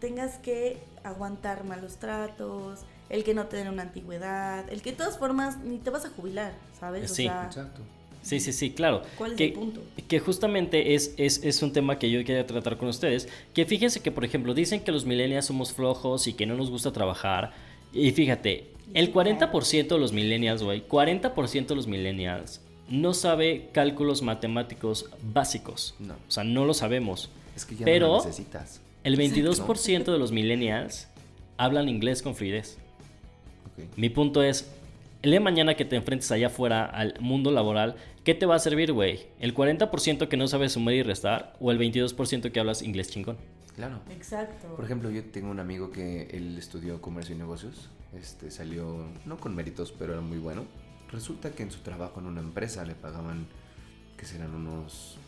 [0.00, 4.96] tengas que aguantar malos tratos, el que no te den una antigüedad, el que de
[4.96, 7.10] todas formas ni te vas a jubilar, ¿sabes?
[7.10, 7.24] O Sí.
[7.24, 7.80] sea, Exacto.
[8.22, 9.02] Sí, sí, sí, claro.
[9.16, 9.80] ¿cuál es que, el punto?
[10.08, 13.28] que justamente es, es, es un tema que yo quería tratar con ustedes.
[13.54, 16.68] Que fíjense que, por ejemplo, dicen que los millennials somos flojos y que no nos
[16.68, 17.52] gusta trabajar.
[17.92, 24.22] Y fíjate, el 40% de los millennials, güey, 40% de los millennials no sabe cálculos
[24.22, 25.94] matemáticos básicos.
[26.00, 26.14] No.
[26.14, 27.30] O sea, no lo sabemos.
[27.54, 28.80] Es que ya Pero- no lo necesitas.
[29.04, 31.06] El 22% de los millennials
[31.58, 32.76] hablan inglés con fluidez.
[33.96, 34.70] Mi punto es,
[35.22, 38.54] el día de mañana que te enfrentes allá afuera al mundo laboral, ¿qué te va
[38.54, 39.26] a servir, güey?
[39.40, 43.36] ¿El 40% que no sabes sumar y restar o el 22% que hablas inglés chingón?
[43.74, 44.00] Claro.
[44.10, 44.74] Exacto.
[44.74, 47.90] Por ejemplo, yo tengo un amigo que él estudió comercio y negocios.
[48.18, 50.64] Este salió, no con méritos, pero era muy bueno.
[51.12, 53.46] Resulta que en su trabajo en una empresa le pagaban,
[54.16, 55.18] que serán unos,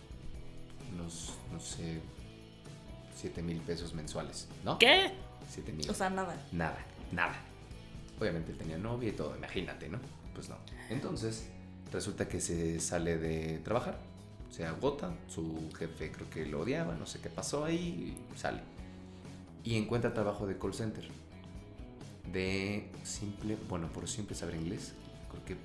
[0.95, 2.01] unos, no sé,
[3.17, 4.79] 7 mil pesos mensuales, ¿no?
[4.79, 5.13] ¿Qué?
[5.51, 5.91] 7 mil.
[5.91, 6.35] O sea, nada.
[6.53, 6.79] Nada,
[7.13, 7.35] nada.
[8.21, 9.99] Obviamente él tenía novia y todo, imagínate, ¿no?
[10.35, 10.57] Pues no.
[10.91, 11.47] Entonces,
[11.93, 13.99] resulta que se sale de trabajar,
[14.51, 18.61] se agota, su jefe creo que lo odiaba, no sé qué pasó ahí, y sale.
[19.65, 21.05] Y encuentra trabajo de call center.
[22.33, 24.93] De simple, bueno, por simple saber inglés,
[25.31, 25.57] creo que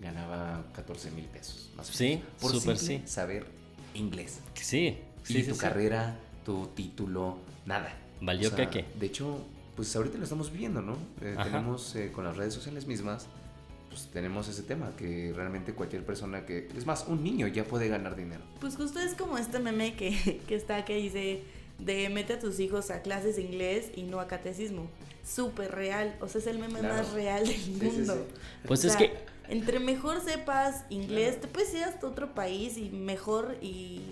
[0.00, 1.70] ganaba 14 mil pesos.
[1.76, 3.12] Más o Sí, menos, por súper simple sí.
[3.12, 3.46] saber
[3.94, 4.40] inglés.
[4.54, 5.60] Sí, sí, y sí, tu sí.
[5.60, 7.96] carrera, tu título, nada.
[8.20, 8.84] Valió caque.
[8.98, 9.44] De hecho,
[9.76, 10.96] pues ahorita lo estamos viviendo, ¿no?
[11.20, 13.26] Eh, tenemos eh, con las redes sociales mismas,
[13.88, 17.88] pues tenemos ese tema, que realmente cualquier persona que, es más, un niño ya puede
[17.88, 18.42] ganar dinero.
[18.60, 21.42] Pues justo es como este meme que, que está que dice
[21.78, 24.86] de mete a tus hijos a clases de inglés y no a catecismo.
[25.24, 26.16] Súper real.
[26.20, 26.94] O sea, es el meme Claro.
[26.96, 28.14] más real del sí, mundo.
[28.14, 28.40] sí.
[28.66, 29.12] Pues O es que,
[29.48, 31.40] Entre mejor sepas inglés, Claro.
[31.42, 34.02] te puedes ir hasta otro país y mejor y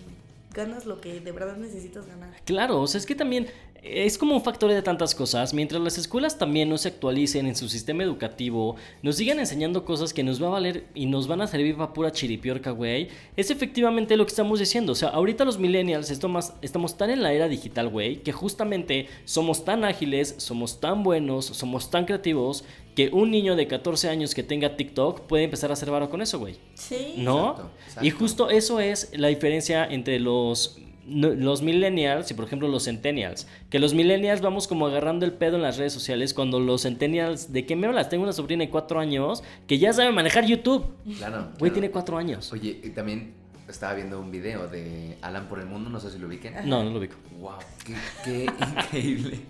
[0.53, 2.35] ganas lo que de verdad necesitas ganar.
[2.45, 3.49] claro, o sea, es que también
[3.83, 5.53] es como un factor de tantas cosas.
[5.53, 10.15] Mientras las escuelas también no se actualicen en su sistema educativo, nos sigan enseñando cosas
[10.15, 13.09] que nos va a valer y nos van a servir para pura chiripiorca, güey.
[13.37, 14.93] Es efectivamente lo que estamos diciendo.
[14.93, 19.09] O sea, ahorita los millennials estamos, estamos tan en la era digital, güey, que justamente
[19.25, 24.35] somos tan ágiles, somos tan buenos, somos tan creativos, que un niño de 14 años
[24.35, 26.57] que tenga TikTok puede empezar a hacer varo con eso, güey.
[26.75, 27.15] Sí.
[27.17, 27.51] ¿No?
[27.51, 28.07] Exacto, exacto.
[28.07, 33.47] Y justo eso es la diferencia entre los, los millennials y por ejemplo los centennials.
[33.71, 37.53] Que los millennials vamos como agarrando el pedo en las redes sociales cuando los centennials,
[37.53, 38.09] ¿de qué me hablas?
[38.09, 40.85] Tengo una sobrina de cuatro años que ya sabe manejar YouTube.
[41.17, 41.45] Claro.
[41.59, 41.73] Güey, claro.
[41.73, 42.53] tiene cuatro años.
[42.53, 43.35] Oye, y también
[43.69, 46.55] estaba viendo un video de Alan por el Mundo, no sé si lo ubiquen.
[46.69, 47.17] No, no lo ubico.
[47.41, 49.41] Wow, qué, qué increíble.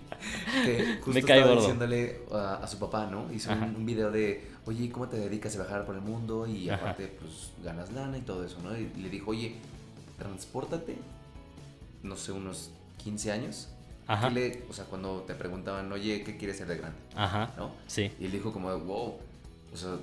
[0.63, 1.61] Que justo Me cae estaba gordo.
[1.61, 3.31] diciéndole a, a su papá, ¿no?
[3.33, 6.45] Hizo un, video de, oye, ¿cómo te dedicas a viajar por el mundo?
[6.47, 6.81] Y Ajá.
[6.81, 8.77] aparte, pues ganas lana y todo eso, ¿no?
[8.77, 9.55] Y, le dijo, oye,
[10.17, 10.95] transpórtate,
[12.03, 12.71] no sé, unos
[13.03, 13.69] 15 años.
[14.07, 14.27] Ajá.
[14.29, 16.97] ¿Qué le- o sea, cuando te preguntaban, oye, ¿qué quieres ser de grande?
[17.15, 17.51] Ajá.
[17.57, 17.71] ¿No?
[17.87, 18.11] Sí.
[18.19, 19.15] Y él dijo como, wow,
[19.73, 19.97] o sea,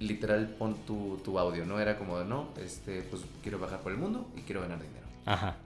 [0.00, 1.78] literal pon tu, tu audio, ¿no?
[1.80, 5.06] Era como, no, este, pues quiero viajar por el mundo y quiero ganar dinero.
[5.26, 5.56] Ajá.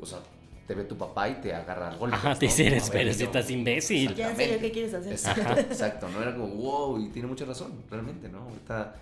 [0.00, 0.18] O sea,
[0.66, 2.16] te ve tu papá y te agarra al golpe.
[2.16, 4.14] Ajá, te dice, eres, pero si estás imbécil.
[4.14, 5.12] Ya en serio, ¿qué quieres hacer?
[5.12, 8.40] Exacto, exacto, no era como, wow, y tiene mucha razón, realmente, ¿no?
[8.40, 8.94] Ahorita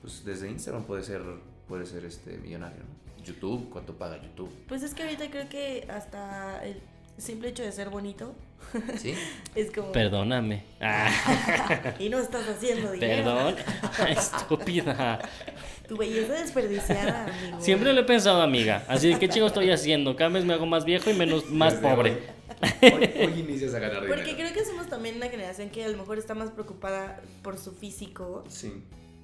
[0.00, 1.22] pues desde Instagram puede ser,
[1.66, 3.24] puede ser este millonario, ¿no?
[3.24, 4.50] YouTube, ¿cuánto paga YouTube?
[4.68, 6.80] Pues es que ahorita creo que hasta el
[7.18, 8.34] simple hecho de ser bonito
[8.96, 9.14] ¿Sí?
[9.54, 9.92] es como...
[9.92, 10.64] Perdóname.
[11.98, 13.24] Y no estás haciendo dinero.
[13.24, 13.56] perdón.
[14.08, 15.18] Estúpida.
[15.88, 17.60] Tu belleza desperdiciada, amigo.
[17.60, 18.84] Siempre lo he pensado, amiga.
[18.88, 20.14] Así de qué chingo estoy haciendo.
[20.16, 22.18] Cada vez me hago más viejo y menos más Desde pobre.
[22.82, 24.38] Hoy, hoy- hoy inicias a ganar Porque dinero.
[24.38, 27.72] creo que somos también una generación que a lo mejor está más preocupada por su
[27.72, 28.72] físico Sí.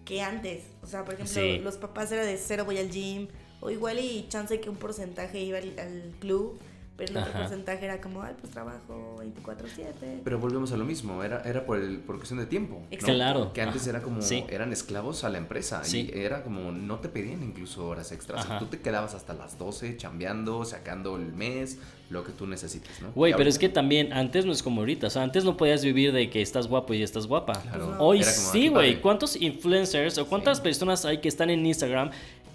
[0.05, 0.62] que antes.
[0.83, 1.59] O sea, por ejemplo, Sí.
[1.59, 3.29] los papás era de cero voy al gym,
[3.61, 6.59] o igual y chance que un porcentaje iba al, al club,
[6.96, 7.40] pero el otro Ajá.
[7.40, 10.20] porcentaje era como, ay, pues trabajo 24/7.
[10.22, 12.83] Pero volvemos a lo mismo, era, era por, el, por cuestión de tiempo.
[12.90, 12.96] ¿no?
[12.98, 13.52] Claro.
[13.52, 14.44] Que antes era como, Sí.
[14.48, 15.83] eran esclavos a la empresa.
[15.85, 16.11] Sí.
[16.14, 18.44] Y era como, no te pedían incluso horas extras.
[18.44, 18.59] Ajá.
[18.59, 21.78] Tú te quedabas hasta las 12 chambeando, sacando el mes,
[22.11, 23.11] lo que tú necesites, ¿no?
[23.12, 25.07] Güey, pero es que también antes no es como ahorita.
[25.09, 27.54] O sea, antes no podías vivir de que estás guapo y estás guapa.
[27.54, 28.90] Claro, Hoy era como, sí, "Aquí, güey.
[28.90, 29.00] padre".
[29.00, 30.62] ¿Cuántos influencers o cuántas Sí.
[30.62, 32.11] personas hay que están en Instagram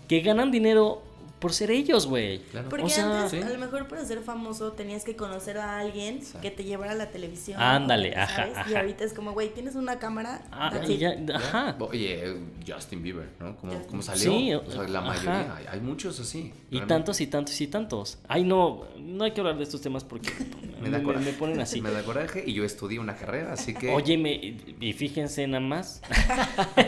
[0.08, 1.02] que ganan dinero
[1.39, 2.39] por ser ellos, güey?
[2.39, 2.69] Claro.
[2.69, 3.41] Porque O sea, antes, sí.
[3.45, 6.41] a lo mejor para ser famoso tenías que conocer a alguien Exacto.
[6.41, 7.62] que te llevara a la televisión.
[7.62, 8.58] Ándale, ¿sabes?
[8.58, 10.41] ajá, Y ahorita es como, güey, tienes una cámara.
[10.52, 11.75] Ah, ya- ajá.
[11.80, 12.36] Oye,
[12.67, 13.56] Justin Bieber, ¿no?
[13.58, 13.89] ¿Cómo, Justin.
[13.89, 14.32] cómo salió?
[14.32, 16.39] Sí, o sea, la mayoría, hay, hay muchos así.
[16.39, 16.88] Y realmente.
[16.88, 18.17] tantos y tantos y tantos.
[18.28, 20.30] Ay, no, no hay que hablar de estos temas porque
[20.82, 21.25] Me me, da coraje.
[21.25, 21.82] me ponen así.
[21.82, 23.89] Me da coraje y yo estudié una carrera, así que...
[23.93, 26.02] Óyeme, y y fíjense nada más.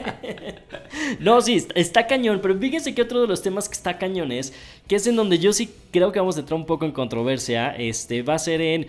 [1.19, 4.31] no, sí, está, está cañón, pero fíjense que otro de los temas que está cañón
[4.31, 4.40] es,
[4.87, 7.75] que es en donde yo sí creo que vamos a entrar un poco en controversia,
[7.75, 8.87] este, va a ser en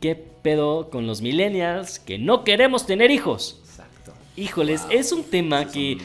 [0.00, 3.60] qué pedo con los millennials que no queremos tener hijos.
[3.64, 4.12] Exacto.
[4.36, 4.90] Híjoles, Wow.
[4.92, 5.98] es un tema que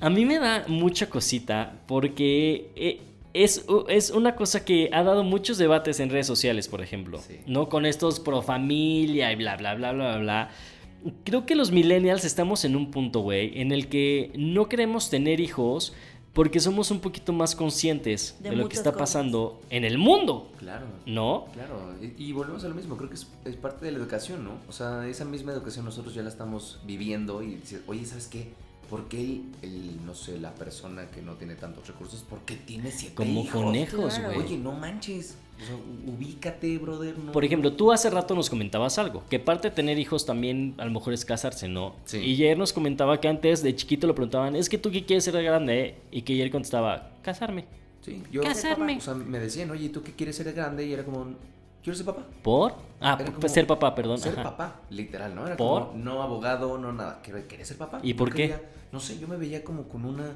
[0.00, 3.00] a mí me da mucha cosita porque eh,
[3.32, 7.20] es, es una cosa que ha dado muchos debates en redes sociales, por ejemplo.
[7.26, 7.38] Sí.
[7.46, 7.68] ¿No?
[7.68, 10.50] Con estos pro familia y bla, bla, bla, bla, bla, bla.
[11.24, 15.40] Creo que los millennials estamos en un punto, güey, en el que no queremos tener
[15.40, 15.94] hijos
[16.34, 19.00] porque somos un poquito más conscientes de, De lo que está cosas.
[19.00, 20.84] pasando en el mundo, Claro.
[21.06, 21.46] ¿no?
[21.54, 24.44] Claro, y, y volvemos a lo mismo, creo que es, es parte de la educación,
[24.44, 24.50] ¿no?
[24.68, 28.52] O sea, esa misma educación nosotros ya la estamos viviendo y decir, oye, ¿sabes qué?
[28.88, 32.56] ¿Por qué el, el, no sé, la persona que no tiene tantos recursos, por qué
[32.56, 33.62] tiene siete Como hijos?
[33.62, 34.34] conejos, Claro.
[34.34, 34.46] güey.
[34.46, 35.74] Oye, no manches, o sea,
[36.14, 37.32] ubícate, brother, no.
[37.32, 40.84] Por ejemplo, tú hace rato nos comentabas algo, que parte de tener hijos también a
[40.84, 41.94] lo mejor es casarse, ¿no?
[42.04, 42.18] Sí.
[42.18, 45.24] Y Jair nos comentaba que antes de chiquito le preguntaban, es que tú qué quieres
[45.24, 47.64] ser de grande, y que Jair contestaba, casarme.
[48.02, 48.98] Sí, yo, Casarme.
[48.98, 50.84] O sea, me decían, oye, ¿tú qué quieres ser de grande?
[50.86, 51.26] Y era como,
[51.84, 52.22] quiero ser papá.
[52.42, 52.74] ¿Por?
[53.00, 54.18] Ah, como ser papá, perdón.
[54.18, 54.42] Ser ajá.
[54.42, 55.46] papá, literal, ¿no?
[55.46, 55.88] Era ¿Por?
[55.88, 57.20] como, no abogado, no nada.
[57.22, 58.00] Quería ser papá.
[58.02, 58.48] ¿Y por qué?
[58.48, 60.32] quería- no sé, yo me veía como con una,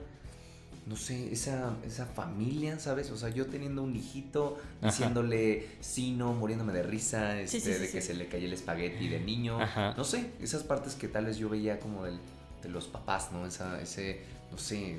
[0.86, 3.10] no sé, esa, esa familia, ¿sabes?
[3.10, 4.90] O sea, yo teniendo un hijito, Ajá.
[4.90, 8.52] diciéndole sí, no, muriéndome de risa, este, sí, sí, de que se le caía el
[8.52, 9.60] espagueti de niño.
[9.60, 9.94] Ajá.
[9.96, 12.18] No sé, esas partes que tal vez yo veía como del,
[12.62, 13.46] de los papás, ¿no?
[13.46, 14.98] Esa, ese, no sé,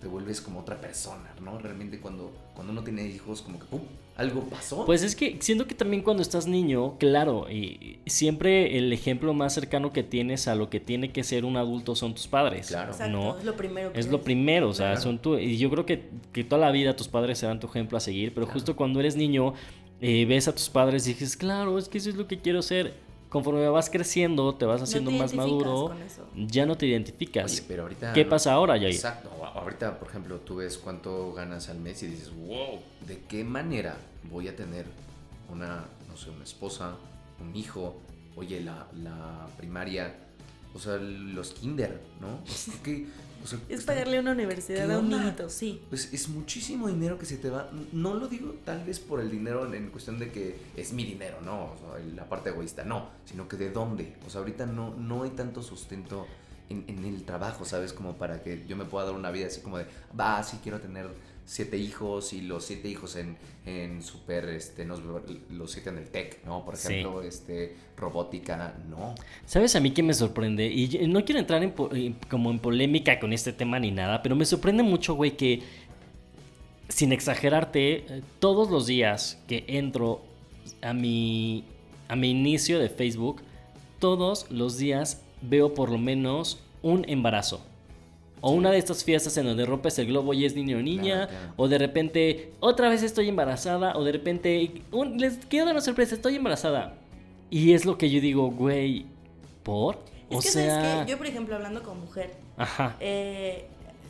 [0.00, 1.58] te vuelves como otra persona, ¿no?
[1.58, 3.82] Realmente cuando, cuando uno tiene hijos, como que, ¡pum!
[4.18, 4.84] Algo pasó.
[4.84, 9.54] Pues es que siento que también cuando estás niño, claro, y siempre el ejemplo más
[9.54, 12.66] cercano que tienes a lo que tiene que ser un adulto son tus padres.
[12.66, 12.90] Claro.
[12.90, 13.38] Exacto, ¿no?
[13.38, 15.00] es lo primero que Es lo primero, o sea, Claro.
[15.02, 15.38] son tú.
[15.38, 18.34] Y yo creo que, que toda la vida tus padres serán tu ejemplo a seguir,
[18.34, 18.58] pero Claro.
[18.58, 19.54] justo cuando eres niño,
[20.00, 22.60] eh, ves a tus padres y dices, claro, es que eso es lo que quiero
[22.60, 22.94] ser.
[23.28, 26.26] Conforme vas creciendo, te vas No haciendo te más maduro, con eso.
[26.34, 27.52] ya no te identificas.
[27.52, 28.12] Oye, pero ahorita.
[28.14, 28.94] ¿Qué no- pasa ahora, Jair?
[28.94, 29.30] Exacto.
[29.54, 33.96] Ahorita, por ejemplo, tú ves cuánto ganas al mes y dices, wow, ¿de qué manera
[34.30, 34.86] voy a tener
[35.50, 36.94] una, no sé, una esposa,
[37.40, 38.00] un hijo,
[38.36, 40.14] oye, la, la primaria,
[40.74, 42.40] o sea, los kinder, ¿no?
[42.46, 43.06] Es que,
[43.42, 45.80] o sea, Es está- pagarle una universidad ¿Qué a un niñito, sí.
[45.88, 47.70] Pues es muchísimo dinero que se te va.
[47.92, 51.04] No lo digo tal vez por el dinero en, en cuestión de que es mi
[51.04, 54.16] dinero, no, o sea, la parte egoísta, no, sino que de dónde.
[54.26, 56.26] O sea, ahorita no, no hay tanto sustento
[56.68, 57.92] en, en el trabajo, ¿sabes?
[57.92, 59.86] Como para que yo me pueda dar una vida así como de,
[60.18, 61.08] va, sí quiero tener
[61.50, 64.96] siete hijos y los siete hijos en, en super, este, no,
[65.50, 66.62] los siete en el tech, ¿no?
[66.62, 66.88] Por Sí.
[66.92, 69.14] ejemplo, este, robótica, no.
[69.46, 70.66] ¿Sabes a mí qué me sorprende?
[70.66, 74.36] Y no quiero entrar en en- como en polémica con este tema ni nada, pero
[74.36, 75.62] me sorprende mucho, güey, que
[76.90, 80.20] sin exagerarte, eh, todos los días que entro
[80.82, 81.64] a mi,
[82.08, 83.40] a mi inicio de Facebook,
[83.98, 87.64] todos los días veo por lo menos un embarazo.
[88.40, 91.26] O una de estas fiestas en donde rompes el globo y es niño o niña.
[91.26, 91.52] Claro, claro.
[91.56, 93.96] O de repente, otra vez estoy embarazada.
[93.96, 96.94] O de repente, un- les quiero dar una sorpresa, estoy embarazada.
[97.50, 99.06] Y es lo que yo digo, güey,
[99.62, 99.98] ¿por?
[100.30, 101.10] Es o que, sea, ¿sabes qué?
[101.12, 102.96] Yo, por ejemplo, hablando como mujer, ajá.
[103.00, 103.66] eh,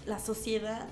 [0.06, 0.86] la sociedad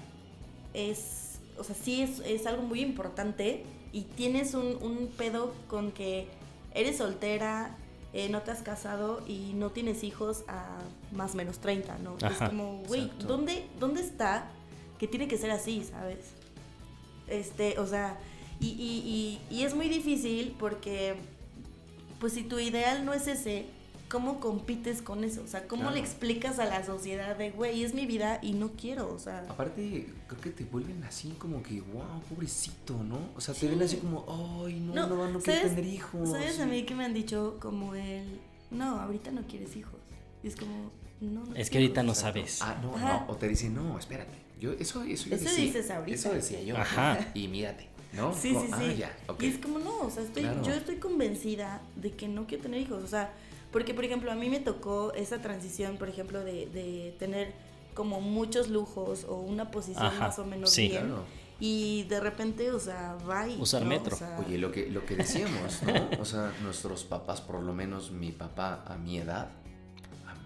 [0.74, 5.90] es, o sea, sí es, es algo muy importante y tienes un, un pedo con
[5.90, 6.26] que
[6.74, 7.76] eres soltera,
[8.16, 10.78] eh, no te has casado y no tienes hijos a
[11.12, 12.16] más o menos 30, ¿no?
[12.22, 13.12] Ajá, es como, güey.
[13.26, 14.48] ¿dónde, ¿dónde está
[14.98, 16.24] que tiene que ser así, sabes?
[17.28, 18.18] Este, o sea,
[18.58, 21.16] y, y, y, y es muy difícil porque,
[22.18, 23.66] pues si tu ideal no es ese,
[24.08, 25.42] ¿cómo compites con eso?
[25.42, 25.96] O sea, ¿cómo Claro.
[25.96, 29.12] le explicas a la sociedad de, güey, es mi vida y no quiero?
[29.12, 33.18] O sea, Aparte, creo que te vuelven así como que, wow, pobrecito, ¿no?
[33.36, 34.24] O sea, te ven así como,
[34.66, 36.30] ay, no, no, no, quiero ¿sabes- tener hijos.
[36.30, 38.40] ¿Sabes a mí que me han dicho como el,
[38.70, 40.00] no, ahorita no quieres hijos?
[40.42, 40.90] Y es como,
[41.20, 41.84] no, no Es que quiero.
[41.86, 42.60] ahorita no sabes.
[42.62, 43.24] Ah, no, Ajá.
[43.26, 43.32] no.
[43.32, 44.36] O te dicen, no, espérate.
[44.60, 45.64] Yo, eso, eso, yo Eso decía.
[45.64, 46.14] dices ahorita.
[46.14, 46.76] Eso decía yo.
[46.76, 47.18] Ajá.
[47.34, 48.32] Y mírate, ¿no?
[48.34, 48.96] Sí, Como, sí, ah, sí.
[48.96, 49.42] ya, ok.
[49.42, 50.62] Y es como, no, o sea, estoy, Claro.
[50.62, 53.02] yo estoy convencida de que no quiero tener hijos.
[53.02, 53.32] O sea,
[53.76, 57.52] porque, por ejemplo, a mí me tocó esa transición, por ejemplo, de, de tener
[57.92, 60.88] como muchos lujos o una posición Ajá, más o menos sí.
[60.88, 61.08] bien.
[61.08, 61.24] Claro.
[61.60, 63.54] Y de repente, o sea, bye.
[63.60, 63.88] Usar ¿no?
[63.88, 64.14] metro.
[64.16, 65.92] O sea, Oye, lo que, lo que decíamos, ¿no?
[66.22, 69.50] O sea, nuestros papás, por lo menos mi papá a mi edad,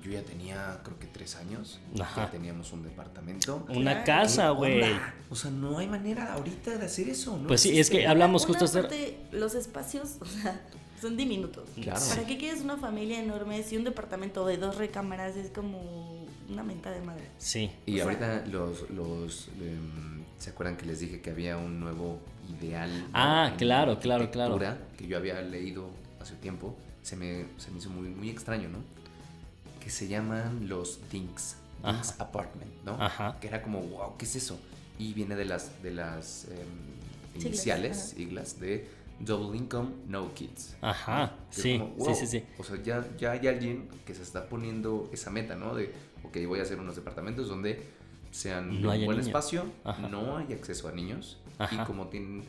[0.02, 2.24] yo ya tenía creo que tres años, Ajá.
[2.24, 3.64] ya teníamos un departamento.
[3.68, 4.06] Una Claro.
[4.06, 4.82] casa, ¿Qué güey.
[5.30, 7.46] O sea, no hay manera ahorita de hacer eso, ¿no?
[7.46, 8.82] Pues sí, es que hablamos justo hacer.
[8.88, 10.60] parte, los espacios, o sea,
[11.00, 11.68] son diminutos.
[11.80, 12.00] Claro.
[12.08, 16.62] ¿Para qué quieres una familia enorme si un departamento de dos recámaras es como una
[16.62, 17.24] menta de madre?
[17.38, 17.70] Sí.
[17.86, 21.80] Y O sea- ahorita los, los em, ¿se acuerdan que les dije que había un
[21.80, 22.18] nuevo
[22.60, 22.90] ideal?
[23.12, 24.58] Ah, claro, claro, claro.
[24.96, 25.88] Que yo había leído
[26.20, 28.78] hace tiempo, se me, se me hizo muy, muy extraño, ¿no?
[29.82, 32.24] Que se llaman los Dinks, Dinks Ajá.
[32.24, 32.92] Apartment, ¿no?
[33.02, 33.38] Ajá.
[33.40, 34.58] Que era como, wow, ¿qué es eso?
[34.98, 38.86] Y viene de las, de las em, iniciales, siglas de
[39.20, 40.76] Double Income, No Kids.
[40.80, 41.34] Ajá.
[41.54, 42.14] Que Sí, como, sí, wow.
[42.14, 42.44] sí, sí.
[42.58, 45.74] O sea, ya, ya hay alguien que se está poniendo esa meta, ¿no?
[45.74, 45.92] De,
[46.24, 47.82] ok, voy a hacer unos departamentos donde
[48.30, 49.26] sean No de un buen niños.
[49.26, 50.08] espacio, Ajá.
[50.08, 51.38] no hay acceso a niños.
[51.58, 51.82] Ajá.
[51.82, 52.44] Y como tienen,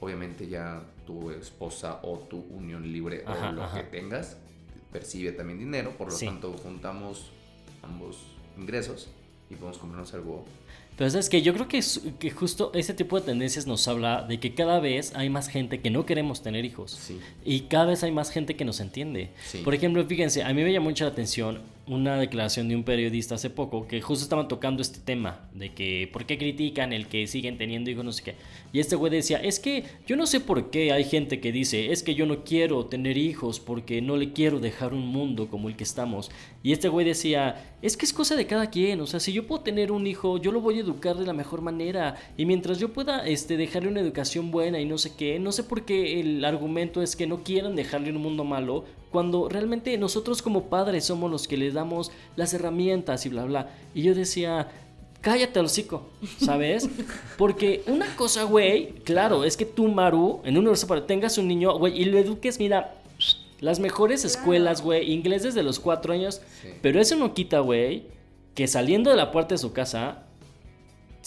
[0.00, 3.78] obviamente ya tu esposa o tu unión libre Ajá, o lo ajá.
[3.78, 4.36] que tengas,
[4.92, 6.26] percibe también dinero, por lo Sí.
[6.26, 7.30] tanto juntamos
[7.82, 8.18] ambos
[8.58, 9.08] ingresos
[9.50, 10.44] y podemos comprarnos algo.
[10.98, 11.80] Pero sabes que yo creo que,
[12.32, 15.90] justo ese tipo de tendencias nos habla de que cada vez hay más gente que
[15.90, 16.90] no queremos tener hijos.
[16.90, 17.20] Sí.
[17.44, 19.30] Y cada vez hay más gente que nos entiende.
[19.46, 19.58] Sí.
[19.58, 23.36] Por ejemplo, fíjense, a mí me llamó mucho la atención una declaración de un periodista
[23.36, 27.28] hace poco que justo estaban tocando este tema de que por qué critican el que
[27.28, 28.34] siguen teniendo hijos, no sé qué.
[28.72, 31.92] Y este güey decía, es que yo no sé por qué hay gente que dice,
[31.92, 35.68] es que yo no quiero tener hijos porque no le quiero dejar un mundo como
[35.68, 36.30] el que estamos.
[36.62, 39.46] Y este güey decía, es que es cosa de cada quien, o sea, si yo
[39.46, 42.16] puedo tener un hijo, yo lo voy a educar de la mejor manera.
[42.36, 45.64] Y mientras yo pueda este, dejarle una educación buena y no sé qué, no sé
[45.64, 50.42] por qué el argumento es que no quieran dejarle un mundo malo, cuando realmente nosotros
[50.42, 53.70] como padres somos los que les damos las herramientas y bla, bla.
[53.94, 54.68] Y yo decía,
[55.20, 56.88] cállate al hocico, ¿sabes?
[57.36, 61.48] Porque una cosa, güey, claro, es que tú, Maru, en un universo para tengas un
[61.48, 62.94] niño, güey, y lo eduques, mira,
[63.60, 66.68] las mejores escuelas, güey, inglés desde los cuatro años, Sí.
[66.80, 68.04] pero eso no quita, güey,
[68.54, 70.24] que saliendo de la puerta de su casa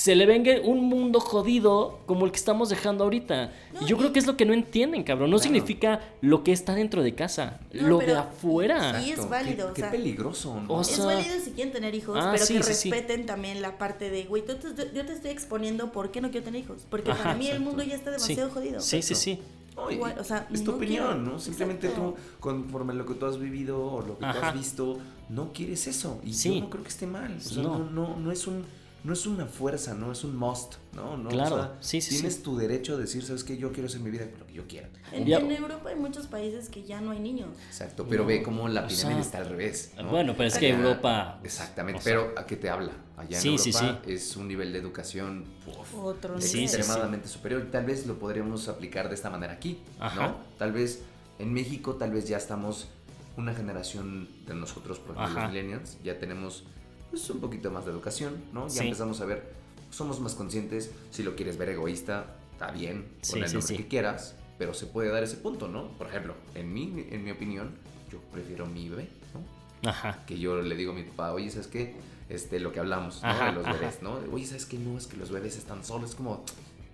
[0.01, 3.51] se le venga un mundo jodido como el que estamos dejando ahorita.
[3.73, 5.29] No, y yo y- creo que es lo que no entienden, cabrón.
[5.29, 5.43] No Claro.
[5.43, 8.99] significa lo que está dentro de casa, No, lo de afuera.
[9.05, 10.73] Y es válido, Qué, o qué sea, peligroso, ¿no?
[10.73, 12.89] o Es sea- válido si quieren tener hijos, Ah, pero sí, que sí, sí.
[12.91, 16.31] respeten también la parte de, güey, tú te- yo te estoy exponiendo por qué no
[16.31, 16.87] quiero tener hijos.
[16.89, 18.29] Porque Ajá, para mí el mundo ya está Sí.
[18.33, 18.79] demasiado jodido.
[18.81, 19.39] Sí, sí, sí.
[19.75, 21.31] No, y- Igual, o sea, es tu no opinión, quiero.
[21.33, 21.39] ¿no?
[21.39, 22.15] Simplemente Exacto.
[22.17, 24.97] tú, conforme a lo que tú has vivido o lo que tú has visto,
[25.29, 26.19] no quieres eso.
[26.25, 26.55] Y Sí.
[26.55, 27.37] yo no creo que esté mal.
[27.37, 27.77] O sea, No.
[27.77, 28.65] no, no, no es un.
[29.03, 31.17] No es una fuerza, no es un must, ¿no?
[31.17, 32.41] no Claro, o sea, sí, sí, Tienes sí.
[32.43, 33.57] tu derecho a decir, ¿sabes qué?
[33.57, 34.89] Yo quiero hacer mi vida lo que yo quiera.
[35.11, 37.49] En, Ya- en Europa hay muchos países que ya no hay niños.
[37.67, 39.91] Exacto, pero No, ve cómo la o pirámide sea, está al revés.
[39.97, 40.09] ¿no?
[40.09, 42.91] bueno, pero es que Allá- Europa, Exactamente, o sea, pero ¿a qué te habla?
[43.17, 46.69] Allá en Sí, sí, Europa es un nivel de educación uf, Otro Sí, nivel.
[46.69, 46.75] sí, sí.
[46.81, 47.67] extremadamente superior.
[47.71, 50.27] Tal vez lo podríamos aplicar de esta manera aquí, Ajá.
[50.27, 50.35] ¿no?
[50.59, 51.01] Tal vez
[51.39, 52.87] en México, tal vez ya estamos
[53.35, 55.45] una generación de nosotros, por ejemplo, Ajá.
[55.45, 56.65] los millennials, ya tenemos
[57.11, 58.67] pues, un poquito más de educación, ¿no?
[58.67, 58.79] Ya Sí.
[58.85, 59.53] empezamos a ver,
[59.91, 63.77] somos más conscientes, si lo quieres ver egoísta, está bien, Sí, con el nombre sí.
[63.77, 65.89] que quieras, pero se puede dar ese punto, ¿no?
[65.97, 67.71] Por ejemplo, en mi, en mi opinión,
[68.11, 69.89] yo prefiero mi bebé, ¿no?
[69.89, 70.23] Ajá.
[70.27, 71.95] que yo le digo a mi papá, oye, ¿sabes qué?
[72.29, 73.27] Este, lo que hablamos, ¿no?
[73.29, 73.73] Ajá, de los ajá.
[73.77, 74.19] bebés, ¿no?
[74.31, 74.77] Oye, ¿sabes qué?
[74.77, 76.11] No, es que los bebés están solos.
[76.11, 76.45] Es como,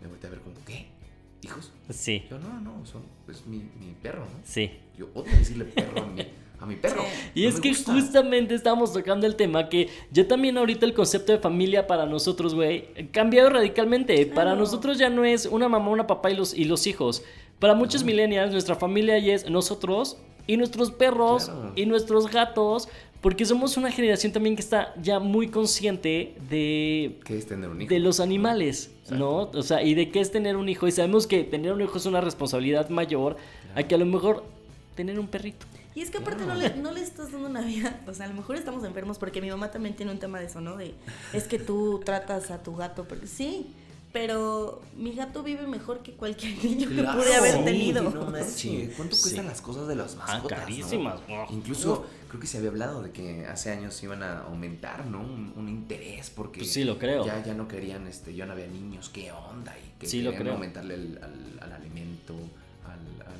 [0.01, 0.87] me volteé a ver como, ¿qué?
[1.43, 1.71] ¿Hijos?
[1.91, 4.31] Sí, Yo, no, no, son, pues mi, mi perro, ¿no?
[4.43, 4.71] sí.
[4.97, 6.25] Yo odio decirle perro a mi,
[6.59, 7.03] a mi perro.
[7.35, 7.93] Y No es que gusta.
[7.93, 12.55] justamente estamos tocando el tema que ya también ahorita el concepto de familia para nosotros,
[12.55, 14.25] güey, ha cambiado radicalmente.
[14.25, 14.55] Para Claro.
[14.59, 17.23] nosotros ya no es una mamá, una papá y los, y los hijos.
[17.59, 21.73] Para muchos millennials, nuestra familia ya es nosotros y nuestros perros Claro.
[21.75, 22.87] y nuestros gatos.
[23.21, 27.81] Porque somos una generación también que está ya muy consciente de, ¿Qué es tener un
[27.81, 27.89] hijo?
[27.89, 29.49] de los animales, ¿no?
[29.55, 30.87] O sea, y de qué es tener un hijo.
[30.87, 33.35] Y sabemos que tener un hijo es una responsabilidad mayor
[33.73, 34.43] a que a lo mejor
[34.95, 35.65] tener un perrito.
[35.97, 38.29] Y es que aparte no le, no le estás dando una vida, o sea, a
[38.29, 40.77] lo mejor estamos enfermos porque mi mamá también tiene un tema de eso, ¿no?
[40.77, 40.93] De,
[41.33, 43.73] es que tú tratas a tu gato, porque sí,
[44.13, 48.03] pero mi gato vive mejor que cualquier niño que pude haber Sí, tenido.
[48.03, 48.95] no manches.
[48.95, 49.21] ¿Cuánto sí.
[49.23, 50.57] cuestan las cosas de las Ah, mascotas?
[50.59, 50.63] no?
[50.65, 51.19] carísimas.
[51.29, 51.45] Oh.
[51.49, 55.19] Incluso creo que se había hablado de que hace años iban a aumentar, ¿no?
[55.21, 57.25] Un, un interés porque Pues sí, lo creo.
[57.25, 59.75] Ya, ya no querían, este, ya no había niños, ¿qué onda?
[59.77, 60.53] Y que Sí, lo querían creo.
[60.55, 62.33] aumentarle el- al, al alimento,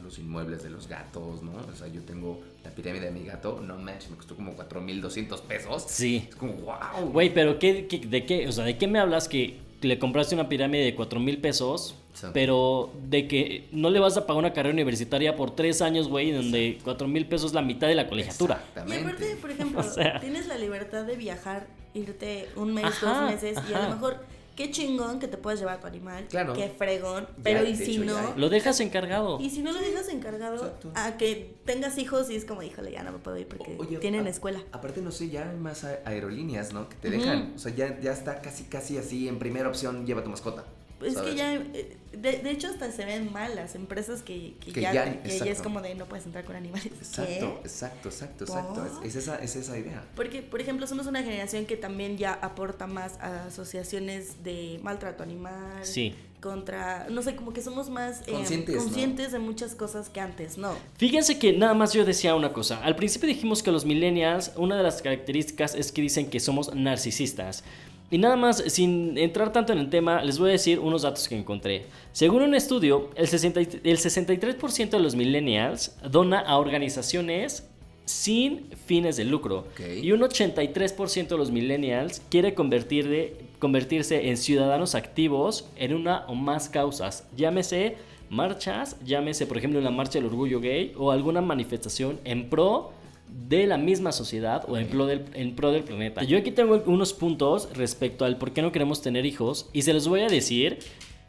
[0.08, 1.52] los inmuebles de los gatos, ¿no?
[1.52, 5.42] O sea, yo tengo la pirámide de mi gato, no manches, me costó como 4.200
[5.42, 5.84] pesos.
[5.88, 6.26] Sí.
[6.30, 7.10] Es como, wow.
[7.12, 8.48] Güey, pero ¿qué, qué- de qué?
[8.48, 11.96] O sea, ¿de qué me hablas que le compraste una pirámide de 4 mil pesos?
[12.12, 12.34] Exacto.
[12.34, 16.32] Pero de que no le vas a pagar una carrera universitaria por tres años, güey,
[16.32, 18.56] donde 4 mil pesos es la mitad de la colegiatura.
[18.56, 19.04] Y Exactamente.
[19.06, 20.20] aparte, por ejemplo, O sea.
[20.20, 24.18] tienes la libertad de viajar, irte un mes, Ajá, dos meses, y a lo mejor,
[24.58, 26.52] qué chingón que te puedas llevar a tu animal, Claro.
[26.54, 28.34] qué fregón, Ya, pero y si hecho, no.
[28.36, 29.40] Lo dejas encargado.
[29.40, 30.92] y si no lo dejas encargado Exacto.
[30.96, 33.98] a que tengas hijos y es como, híjole, ya no me puedo ir porque Oye,
[34.00, 34.60] tienen a- escuela.
[34.74, 36.90] Aparte, no sé, ya hay más aerolíneas, ¿no?
[36.90, 37.54] Que te dejan.
[37.56, 40.66] O sea, ya, ya está casi, casi así en primera opción, lleva tu mascota.
[41.02, 41.30] Es ¿sabes?
[41.32, 44.82] que ya, eh, de, de hecho hasta se ven mal las empresas que, que, Que
[44.82, 46.88] ya, ya- que ya es como de no puedes entrar con animales.
[46.88, 47.68] Exacto, ¿Qué?
[47.68, 48.86] exacto, exacto, exacto.
[49.04, 50.04] Es, es esa, es esa idea.
[50.16, 55.22] Porque, por ejemplo, somos una generación que también ya aporta más a asociaciones de maltrato
[55.24, 55.84] animal.
[55.86, 56.16] Sí.
[56.42, 58.82] Contra, no sé, como que somos más eh, Conscientes, ¿no?
[58.84, 60.72] conscientes de muchas cosas que antes, ¿no?
[60.98, 62.80] Fíjense que nada más yo decía una cosa.
[62.84, 66.74] Al principio dijimos que los millennials, una de las características es que dicen que somos
[66.76, 67.64] narcisistas.
[68.10, 71.28] Y nada más, sin entrar tanto en el tema, les voy a decir unos datos
[71.28, 71.86] que encontré.
[72.14, 77.68] Según un estudio, el, 60 y- el 63% de los millennials dona a organizaciones
[78.06, 79.68] sin fines de lucro.
[80.02, 86.26] Y un 83% de los millennials quiere convertir de- convertirse en ciudadanos activos en una
[86.28, 87.28] o más causas.
[87.36, 87.98] Llámese
[88.30, 92.92] marchas, llámese por ejemplo la marcha del orgullo gay o alguna manifestación en pro
[93.30, 96.24] de la misma sociedad o en pro, del, en pro del planeta.
[96.24, 99.94] Yo aquí tengo unos puntos respecto al por qué no queremos tener hijos y se
[99.94, 100.80] los voy a decir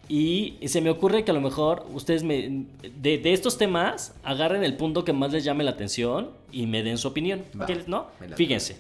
[0.09, 2.65] y se me ocurre que a lo mejor ustedes me,
[3.01, 6.83] de, de estos temas agarren el punto que más les llame la atención y me
[6.83, 7.43] den su opinión.
[7.61, 8.07] Va, ¿Qué- ¿No?
[8.37, 8.77] Fíjense.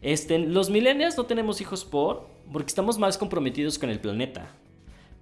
[0.00, 4.48] Este, los millennials no tenemos hijos por porque estamos más comprometidos con el planeta.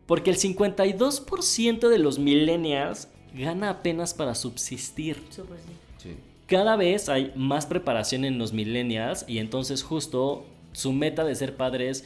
[0.07, 5.23] Porque el 52% de los millennials gana apenas para subsistir.
[5.31, 5.59] Súper
[5.99, 6.11] sí.
[6.47, 11.57] Cada vez hay más preparación en los millennials y entonces justo su meta de ser
[11.57, 12.05] padres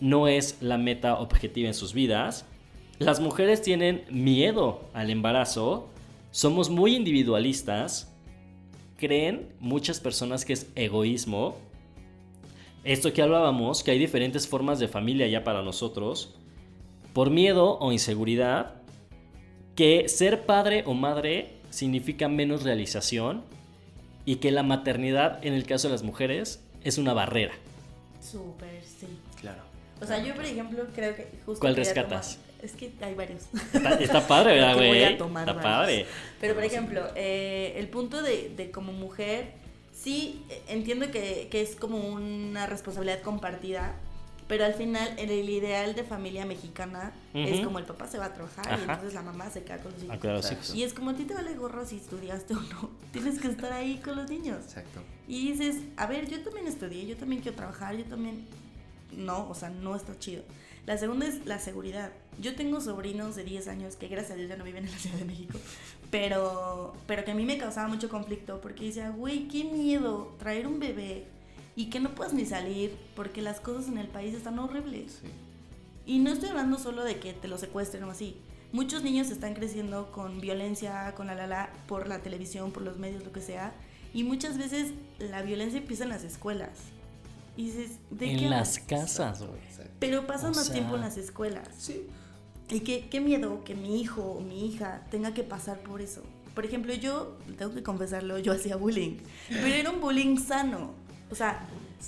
[0.00, 2.46] no es la meta objetiva en sus vidas.
[2.98, 5.88] Las mujeres tienen miedo al embarazo,
[6.30, 8.12] somos muy individualistas,
[8.98, 11.56] creen muchas personas que es egoísmo.
[12.84, 16.34] Esto que hablábamos, que hay diferentes formas de familia ya para nosotros,
[17.12, 18.82] por miedo o inseguridad,
[19.74, 23.42] que ser padre o madre significa menos realización
[24.24, 27.52] y que la maternidad en el caso de las mujeres es una barrera.
[28.20, 29.06] Súper sí.
[29.40, 29.62] Claro.
[30.00, 31.60] O sea, yo, por ejemplo, creo que justo.
[31.60, 32.36] ¿Cuál rescatas?
[32.38, 33.42] tomar- Es que hay varios.
[33.72, 35.04] Está, está padre, ¿verdad, voy güey?
[35.04, 35.72] a tomar Está varios.
[35.74, 36.06] padre.
[36.40, 39.52] Pero, por ejemplo, eh, el punto de, de como mujer,
[39.92, 43.94] sí eh, entiendo que, que es como una responsabilidad compartida,
[44.50, 47.66] pero al final en el ideal de familia mexicana es Ujú.
[47.66, 48.82] como el papá se va a trabajar y Ajá.
[48.82, 50.24] entonces la mamá se queda con los A hijos.
[50.24, 50.74] a los hijos.
[50.74, 53.72] Y es como a ti te vale gorro si estudiaste o no, tienes que estar
[53.72, 54.58] ahí con los niños.
[54.64, 55.00] Exacto.
[55.28, 58.44] Y dices, a ver, yo también estudié, yo también quiero trabajar, yo también...
[59.12, 60.42] No, o sea, no está chido.
[60.86, 62.10] La segunda es la seguridad.
[62.40, 64.98] Yo tengo sobrinos de 10 años que gracias a Dios ya no viven en la
[64.98, 65.58] Ciudad de México,
[66.10, 70.66] pero, pero que a mí me causaba mucho conflicto porque decía, güey, qué miedo traer
[70.66, 71.26] un bebé
[71.82, 75.20] y que no puedas ni salir porque las cosas en el país están horribles.
[75.22, 75.28] Sí.
[76.06, 78.36] Y no estoy hablando solo de que te lo secuestren o así.
[78.72, 82.98] Muchos niños están creciendo con violencia, con la la la, por la televisión, por los
[82.98, 83.72] medios, lo que sea.
[84.12, 86.70] Y muchas veces la violencia empieza en las escuelas.
[87.56, 88.86] Y dices, ¿de qué En las hablas?
[88.86, 89.60] casas, güey.
[89.98, 91.68] Pero pasan O más sea- tiempo en las escuelas.
[91.78, 92.06] Sí.
[92.70, 96.22] Y qué, qué miedo que mi hijo o mi hija tenga que pasar por eso.
[96.54, 99.18] Por ejemplo, yo, tengo que confesarlo, yo hacía bullying.
[99.48, 100.94] Pero era un bullying sano.
[101.30, 101.60] O sea,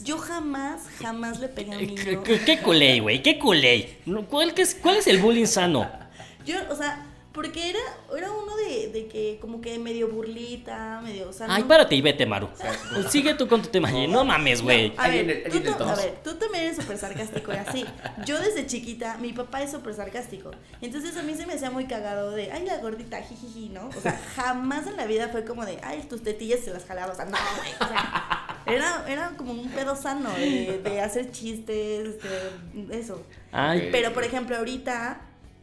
[0.02, 2.22] yo jamás, jamás le pegué a un Eh, niño.
[2.22, 3.22] ¿Qué, qué culé, güey?
[3.22, 3.98] ¿Qué culé?
[4.06, 5.88] No, ¿Cuál, qué es, ¿Cuál es el bullying sano?
[6.46, 7.78] Yo, o sea, porque era,
[8.16, 11.28] era uno de, de que como que medio burlita, medio...
[11.30, 12.48] O sea, Ay, no- párate y vete, Maru.
[13.10, 13.90] Sigue tú con tu tema.
[13.90, 14.92] No mames, güey.
[14.98, 17.84] A ver, tú, to- a ver, tú también eres súper sarcástico y así.
[18.26, 20.50] Yo desde chiquita, mi papá es súper sarcástico.
[20.82, 23.88] Entonces a mí se me hacía muy cagado de, ay, la gordita, jijiji, ¿no?
[23.88, 27.12] O sea, jamás en la vida fue como de, ay, tus tetillas se las jalaba.
[27.12, 27.70] O sea, no, güey.
[27.80, 33.22] O sea, era, era como un pedo sano de, de hacer chistes, de eso.
[33.52, 35.20] Ay, Pero, por ejemplo, ahorita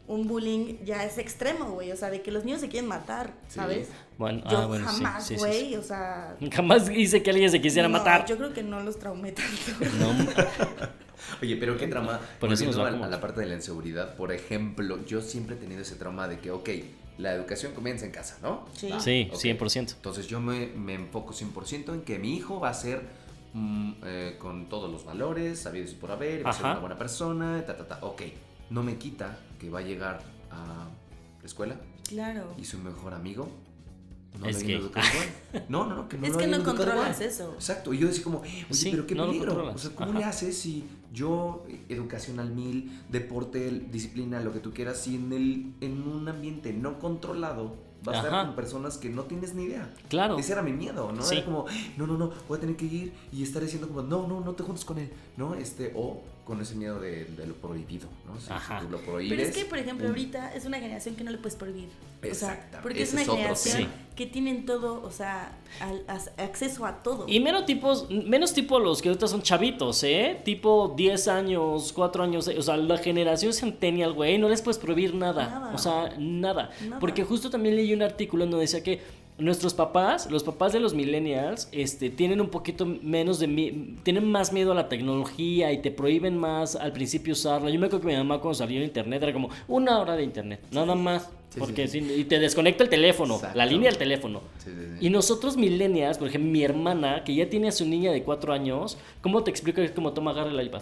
[0.07, 1.91] un bullying ya es extremo, güey.
[1.91, 3.55] O sea, de que los niños se quieren matar, Sí.
[3.55, 3.89] ¿sabes?
[4.17, 5.75] Bueno, Yo ah, bueno, jamás, sí, sí, güey, sí.
[5.77, 6.35] o sea...
[6.51, 8.25] Jamás hice que alguien se quisiera no, matar.
[8.25, 9.51] Yo creo que no los traumé tanto.
[9.99, 10.09] No,
[11.41, 12.19] Oye, pero qué trauma.
[12.39, 15.05] Por eso nos volviendo va a, como- a la parte de la inseguridad, por ejemplo,
[15.05, 16.69] yo siempre he tenido ese trauma de que, ok,
[17.19, 18.65] la educación comienza en casa, ¿no?
[18.73, 18.89] Sí.
[18.89, 18.99] ¿Va?
[18.99, 19.39] Sí, Ok.
[19.39, 19.93] 100%.
[19.95, 23.01] Entonces yo me, me enfoco 100% en que mi hijo va a ser
[23.53, 26.97] mm, eh, con todos los valores, sabidos y por haber, va a ser una buena
[26.97, 27.99] persona, ta, ta, ta.
[28.05, 28.21] Ok,
[28.69, 30.87] no me quita que va a llegar a
[31.41, 31.75] la escuela
[32.07, 32.53] Claro.
[32.57, 33.47] y su mejor amigo
[34.37, 34.91] no Es igual.
[35.69, 37.29] No, no, no, que no Es lo que no controlas igual.
[37.29, 37.53] eso.
[37.55, 39.73] Exacto, y yo decía como, oye, Sí, pero qué no peligro.
[39.73, 40.19] O sea, ¿cómo Ajá.
[40.19, 45.15] le haces si yo, eh, educación al mil, deporte, disciplina, lo que tú quieras, si
[45.15, 49.55] en, el, en un ambiente no controlado vas a estar con personas que no tienes
[49.55, 49.91] ni idea?
[50.07, 50.37] Claro.
[50.37, 51.21] Ese era mi miedo, ¿no?
[51.23, 51.37] Sí.
[51.37, 51.65] Era como,
[51.97, 54.53] no, no, no, voy a tener que ir y estar diciendo como, no, no, no
[54.53, 55.55] te juntes con él, ¿no?
[55.55, 58.37] Este, o con ese miedo de, de lo prohibido, ¿no?
[58.39, 58.79] Si, si Ajá.
[58.81, 59.37] tú lo prohíbes.
[59.37, 61.87] Pero es que, por ejemplo, un- ahorita es una generación que no le puedes prohibir.
[61.87, 66.03] O sea, Exactamente, porque es una es otro generación que tienen todo, o sea, al-
[66.37, 67.25] acceso a todo.
[67.29, 70.41] Y menos tipos, menos tipo los que ahorita son chavitos, ¿eh?
[70.43, 75.15] Tipo 10 años, 4 años, o sea, la generación centennial, güey, no les puedes prohibir
[75.15, 75.47] nada.
[75.47, 75.71] Nada.
[75.73, 76.71] O sea, nada.
[76.83, 76.99] Nada.
[76.99, 78.99] Porque justo también leí un artículo donde decía que
[79.39, 84.29] nuestros papás, los papás de los millennials, este, tienen un poquito menos de mi- tienen
[84.29, 87.69] más miedo a la tecnología y te prohíben más al principio usarla.
[87.69, 90.59] Yo me acuerdo que mi mamá cuando salió internet era como una hora de internet,
[90.71, 91.29] nada más.
[91.49, 93.57] Sí, porque sí, y te desconecta el teléfono, Exacto.
[93.57, 94.41] la línea del teléfono.
[95.01, 98.53] Y nosotros millennials, por ejemplo, mi hermana, que ya tiene a su niña de 4
[98.53, 100.81] años, ¿cómo te explico que es como toma agarra el iPad?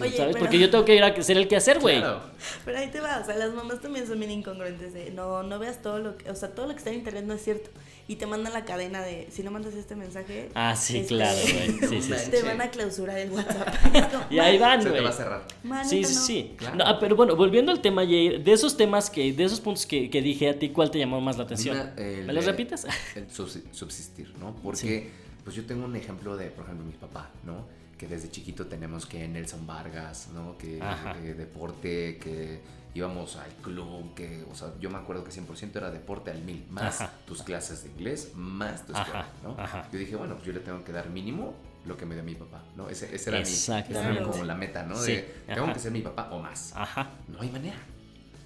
[0.00, 0.32] Oye, ¿Sabes?
[0.32, 1.98] pero- Porque yo tengo que ir a hacer el quehacer, güey.
[1.98, 2.20] Claro.
[2.64, 5.58] Pero ahí te va, o sea, las mamás también son bien incongruentes de, no, no
[5.58, 7.70] veas todo lo que, o sea, todo lo que está en internet no es cierto.
[8.06, 10.50] Y te mandan la cadena de, si no mandas este mensaje.
[10.54, 11.78] Ah, sí, este, claro, güey.
[11.88, 12.30] Sí, sí, sí.
[12.30, 13.68] Te van a clausurar el WhatsApp.
[14.30, 15.02] Y ahí van, Se te güey.
[15.04, 15.46] va a cerrar.
[15.62, 16.20] "Man, Sí, sí, no".
[16.20, 16.54] sí.
[16.58, 16.76] Claro.
[16.76, 19.86] No, ah, pero bueno, volviendo al tema, Jair, de esos temas que, de esos puntos
[19.86, 21.76] que, que dije a ti, ¿cuál te llamó más la atención?
[21.78, 22.86] Una, el ¿Me los repites?
[23.14, 24.54] El subsi- subsistir, ¿no?
[24.62, 25.10] Porque,
[25.44, 27.64] pues yo tengo un ejemplo de, por ejemplo, mi papá, ¿no?
[28.04, 30.58] Que desde chiquito tenemos que Nelson Vargas, ¿no?
[30.58, 32.60] Que eh, deporte, que
[32.92, 36.66] íbamos al club, que, o sea, yo me acuerdo que 100% era deporte al mil,
[36.68, 37.12] más Ajá.
[37.26, 39.56] tus clases de inglés, más tu escuela, ¿no?
[39.58, 39.88] ajá.
[39.90, 41.54] Yo dije, bueno, pues yo le tengo que dar mínimo
[41.86, 42.90] lo que me dio mi papá, ¿no?
[42.90, 44.96] Ese, ese era mi, ese era como la meta, ¿no?
[44.96, 46.72] Sí, De, tengo que ser mi papá o más.
[46.76, 47.10] Ajá.
[47.28, 47.76] No hay manera.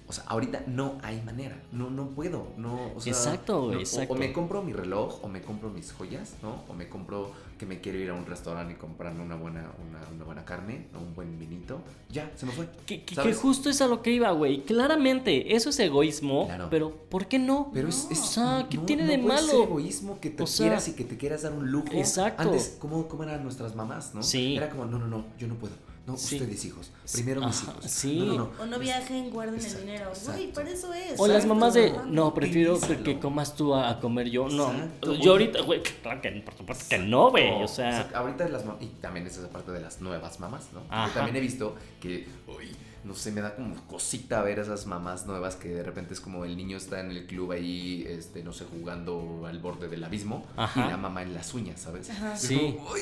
[0.09, 1.55] O sea, ahorita no hay manera.
[1.71, 2.47] No, no puedo.
[2.57, 4.13] No, o sea, Exacto, güey, no- exacto.
[4.15, 6.63] O, me compro mi reloj, o me compro mis joyas, ¿no?
[6.67, 9.99] O me compro que me quiero ir a un restaurante y comprarme una buena, una,
[10.15, 11.81] una buena carne, o un buen vinito.
[12.09, 12.67] Ya, se me fue.
[12.87, 13.03] Que,
[13.35, 14.63] justo es a lo que iba, güey.
[14.63, 16.67] Claramente, eso es egoísmo, Claro.
[16.71, 17.69] pero ¿por qué no?
[17.71, 19.47] Pero es, es- O sea, ¿qué no- tiene no de puede malo?
[19.47, 21.87] ser egoísmo que te O sea, quieras y que te quieras dar un lujo.
[21.93, 22.41] exacto.
[22.41, 24.23] Antes, ¿cómo, cómo eran nuestras mamás, no?
[24.23, 24.55] Sí.
[24.57, 25.73] Era como, no, no, no, yo no puedo.
[26.11, 26.35] No, Sí.
[26.37, 26.91] ustedes hijos.
[27.11, 27.75] Primero mis hijos.
[27.85, 28.19] sí.
[28.19, 28.51] No, no, no.
[28.61, 30.11] O no viajen, guarden Exacto, el dinero.
[30.25, 31.19] Güey, para eso es.
[31.19, 34.47] O las mamás de, no, prefiero que, comas tú a, a comer yo.
[34.49, 37.49] No, Exacto, yo ahorita, güey, claro que por supuesto que no, güey.
[37.63, 38.17] O sea, Exacto.
[38.17, 40.81] ahorita las mamás, y también esa es la parte de las nuevas mamás, ¿no?
[40.89, 41.07] Ajá.
[41.07, 45.25] Yo también he visto que, uy, no sé, me da como cosita ver esas mamás
[45.25, 48.53] nuevas que de repente es como el niño está en el club ahí, este, no
[48.53, 50.85] sé, jugando al borde del abismo Ajá.
[50.85, 52.09] y la mamá en las uñas, ¿sabes?
[52.09, 52.35] Ajá.
[52.37, 52.55] Sí.
[52.77, 53.01] como, uy,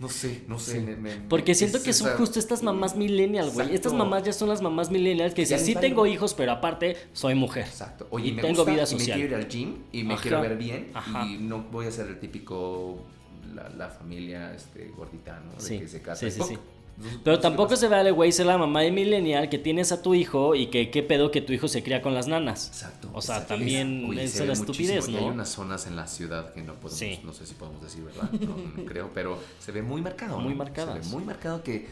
[0.00, 0.72] no sé, no sé.
[0.72, 0.78] Sí.
[0.80, 3.74] me- me- Porque es siento que son esa- justo estas mamás millennial, güey.
[3.74, 7.34] Estas mamás ya son las mamás millennials que dicen, sí tengo hijos, pero aparte soy
[7.34, 7.64] mujer.
[7.66, 8.06] Exacto.
[8.10, 9.18] Oye, Y me tengo gusta, vida y social.
[9.18, 10.22] me quiero ir al gym y me Ajá.
[10.22, 11.24] quiero ver bien Ajá.
[11.26, 13.06] y no voy a ser el típico
[13.54, 15.52] la, la familia este gordita, ¿no?
[15.54, 16.58] De Sí, que se casa sí, y sí, sí.
[17.24, 20.14] Pero ¿qué tampoco se vale, güey, ser la mamá de millennial que tienes a tu
[20.14, 22.68] hijo y que qué pedo que tu hijo se cría con las nanas.
[22.68, 23.10] Exacto.
[23.12, 23.54] O sea, exacto.
[23.54, 25.28] también Oye, es una estupidez, muchísimo, y ¿no?
[25.28, 27.20] Hay unas zonas en la ciudad que no podemos, Sí.
[27.22, 28.30] no sé si podemos decir, ¿verdad?
[28.32, 30.38] No, no creo, pero se ve muy marcado.
[30.38, 30.58] Muy ¿no?
[30.58, 31.04] marcadas.
[31.04, 31.86] Se ve muy marcado que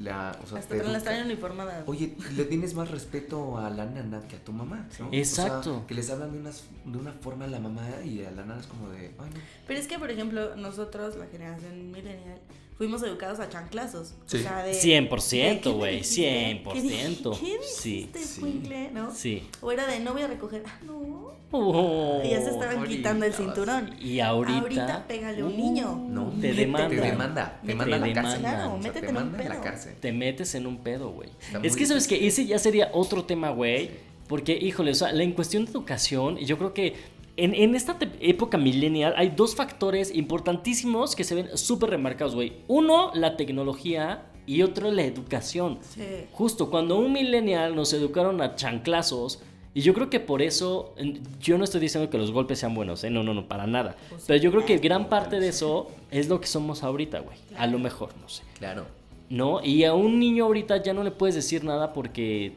[0.00, 0.34] la.
[0.42, 1.84] O sea, Hasta te las traen uniformadas.
[1.86, 5.08] Oye, le tienes más respeto a la nana que a tu mamá, ¿no?
[5.12, 5.70] Exacto.
[5.70, 8.30] O sea, que les hablan de, unas, de una forma a la mamá y a
[8.30, 9.40] la nana es como de, ay, no.
[9.66, 12.38] Pero es que, por ejemplo, nosotros, la generación millennial,
[12.78, 14.14] fuimos educados a chanclazos.
[14.26, 14.38] Sí.
[14.38, 14.72] O sea, de.
[14.72, 16.62] 100%, de, ¿qué me güey, dijiste?
[16.64, 17.38] 100%.
[17.40, 18.90] ¿Qué Sí, sí.
[18.94, 19.10] ¿no?
[19.14, 19.46] Sí.
[19.60, 20.62] O era de no voy a recoger.
[20.66, 21.36] Ah, no.
[21.50, 22.20] Oh.
[22.24, 23.94] Y ya se estaban ahorita quitando el cinturón.
[24.00, 24.60] Y ahorita.
[24.60, 25.96] Ahorita pégale a un niño.
[26.08, 26.88] No, Te te demanda.
[26.88, 27.60] Te demanda.
[27.66, 28.22] Te manda a la demanda.
[28.22, 28.40] cárcel.
[28.40, 29.64] Claro, O sea, métete te en un manda en la pedo.
[29.64, 29.94] cárcel.
[30.00, 31.30] te metes en un pedo, güey.
[31.62, 33.90] Es que sabes que ese ya sería otro tema, güey.
[34.28, 36.94] Porque, híjole, o sea, la en cuestión de educación, yo creo que
[37.38, 42.52] en, en esta época millennial hay dos factores importantísimos que se ven súper remarcados, güey.
[42.66, 45.78] Uno, la tecnología y otro, la educación.
[45.82, 46.02] Sí.
[46.32, 49.40] Justo cuando un millennial nos educaron a chanclazos,
[49.72, 50.94] y yo creo que por eso,
[51.40, 53.10] yo no estoy diciendo que los golpes sean buenos, ¿eh?
[53.10, 53.94] no, no, no, para nada.
[54.26, 57.36] Pero yo creo que gran parte de eso es lo que somos ahorita, güey.
[57.56, 58.42] A lo mejor, no sé.
[58.58, 58.86] Claro.
[59.30, 59.62] ¿No?
[59.62, 62.54] Y a un niño ahorita ya no le puedes decir nada porque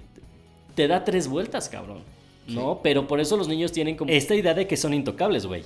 [0.73, 1.99] te da tres vueltas, cabrón.
[2.47, 2.81] ¿No?
[2.83, 5.63] Pero por eso los niños tienen como esta idea de que son intocables, güey.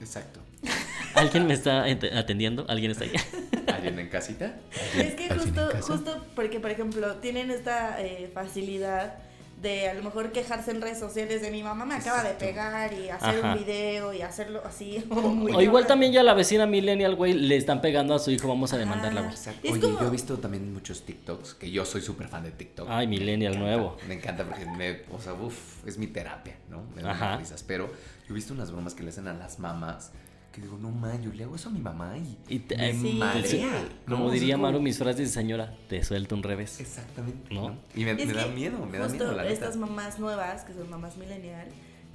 [0.00, 0.40] Exacto.
[1.14, 2.64] ¿Alguien me está atendiendo?
[2.68, 3.12] ¿Alguien está ahí?
[3.66, 4.56] ¿Alguien en casita?
[4.96, 9.18] Es que ¿Alguien justo, justo porque, por ejemplo, tienen esta eh, facilidad
[9.64, 12.92] de a lo mejor quejarse en redes sociales de mi mamá me acaba de pegar
[12.92, 13.54] y hacer Ajá.
[13.54, 15.04] un video y hacerlo así.
[15.10, 18.30] o muy O igual también ya la vecina millennial, güey, le están pegando a su
[18.30, 19.32] hijo, vamos a demandarla, güey.
[19.32, 19.66] Exacto.
[19.66, 22.52] Es Oye, como- yo he visto también muchos TikToks, que yo soy súper fan de
[22.52, 22.86] TikTok.
[22.88, 23.96] Ay, millennial Me encanta, nuevo.
[24.06, 26.84] Me encanta porque me, o sea, uff, es mi terapia, ¿no?
[26.94, 27.64] Me da risas.
[27.64, 30.12] Pero yo he visto unas bromas que le hacen a las mamás
[30.54, 32.92] que digo, no man, yo le hago eso a mi mamá y, Y te- me
[32.94, 33.14] Sí.
[33.18, 34.16] marea, ¿no?
[34.16, 36.78] Como diría Maru, mis frases de señora, te suelto un revés.
[36.80, 37.52] Exactamente.
[37.52, 37.70] ¿No?
[37.70, 37.76] ¿no?
[37.96, 41.66] Y me, da miedo, me da miedo, la estas mamás nuevas, que son mamás millennial,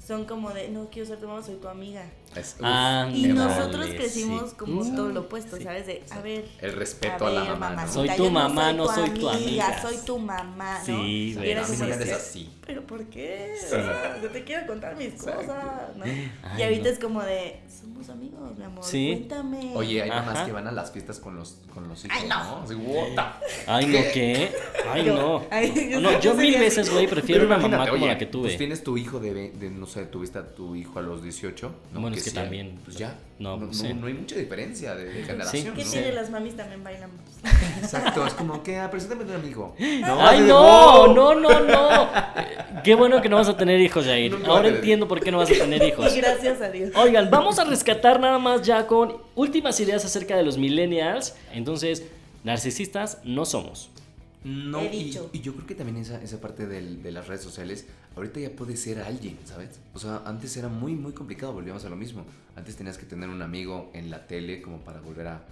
[0.05, 2.05] son como de, no quiero ser tu mamá, soy tu amiga.
[2.35, 4.55] Es- uf, Ah, Y nosotros vale, crecimos sí.
[4.55, 4.95] como Mm.
[4.95, 5.87] todo lo opuesto, Sí, ¿sabes?
[5.87, 6.45] De, a ver.
[6.61, 7.91] El respeto a la mamá, ¿no?
[7.91, 9.81] Soy tu mamá, no soy tu amiga.
[9.81, 10.85] Soy tu mamá, ¿no?
[10.85, 12.49] Sí, Y no hables así.
[12.65, 13.55] ¿Pero por qué?
[13.59, 13.65] Sí.
[13.65, 15.39] O sea, yo te quiero contar mis Exacto.
[15.41, 16.03] cosas, ¿no?
[16.05, 16.89] Ay, y ahorita no.
[16.89, 19.07] es como de, somos amigos, mi amor, Sí.
[19.27, 19.71] cuéntame.
[19.75, 20.45] Oye, hay mamás Ajá.
[20.45, 22.43] que van a las fiestas con los, con los hijos, Ay, no.
[22.43, 22.63] ¿no?
[22.63, 24.51] Así, what the- Ay, no, ¿qué?
[24.87, 25.43] Ay, no.
[25.49, 28.49] ay, yo- No, yo mil veces, güey, prefiero una mamá como la que tuve.
[28.49, 31.99] Pues tienes tu hijo de, no sé, tuviste a tu hijo a los 18, ¿no?
[32.23, 33.15] Que sí, también, Pues ya.
[33.39, 33.93] no, No, pues no, sí.
[33.95, 35.91] no hay mucha diferencia de, de generación, ¿Qué ¿no?
[35.91, 37.15] tiene las mamis también bailamos?
[37.81, 39.75] Exacto, es como que, ah, preséntame a un amigo.
[39.79, 40.61] Ay, no,
[41.05, 41.13] wow.
[41.13, 42.03] no, no, no.
[42.03, 44.35] Eh, Qué bueno que no vas a tener hijos, Jair.
[44.45, 46.13] Ahora entiendo por qué no vas a tener hijos.
[46.15, 46.91] Gracias a Dios.
[46.95, 51.35] Oigan, vamos a rescatar nada más ya con últimas ideas acerca de los millennials.
[51.53, 52.03] Entonces,
[52.43, 53.89] narcisistas no somos.
[54.43, 55.29] No, He y, dicho.
[55.33, 58.49] y yo creo que también esa, esa parte del- de las redes sociales, ahorita ya
[58.51, 59.79] puede ser alguien, ¿sabes?
[59.93, 62.25] O sea, antes era muy, muy complicado, volvíamos a lo mismo.
[62.55, 65.43] Antes tenías que tener un amigo en la tele como para volver a...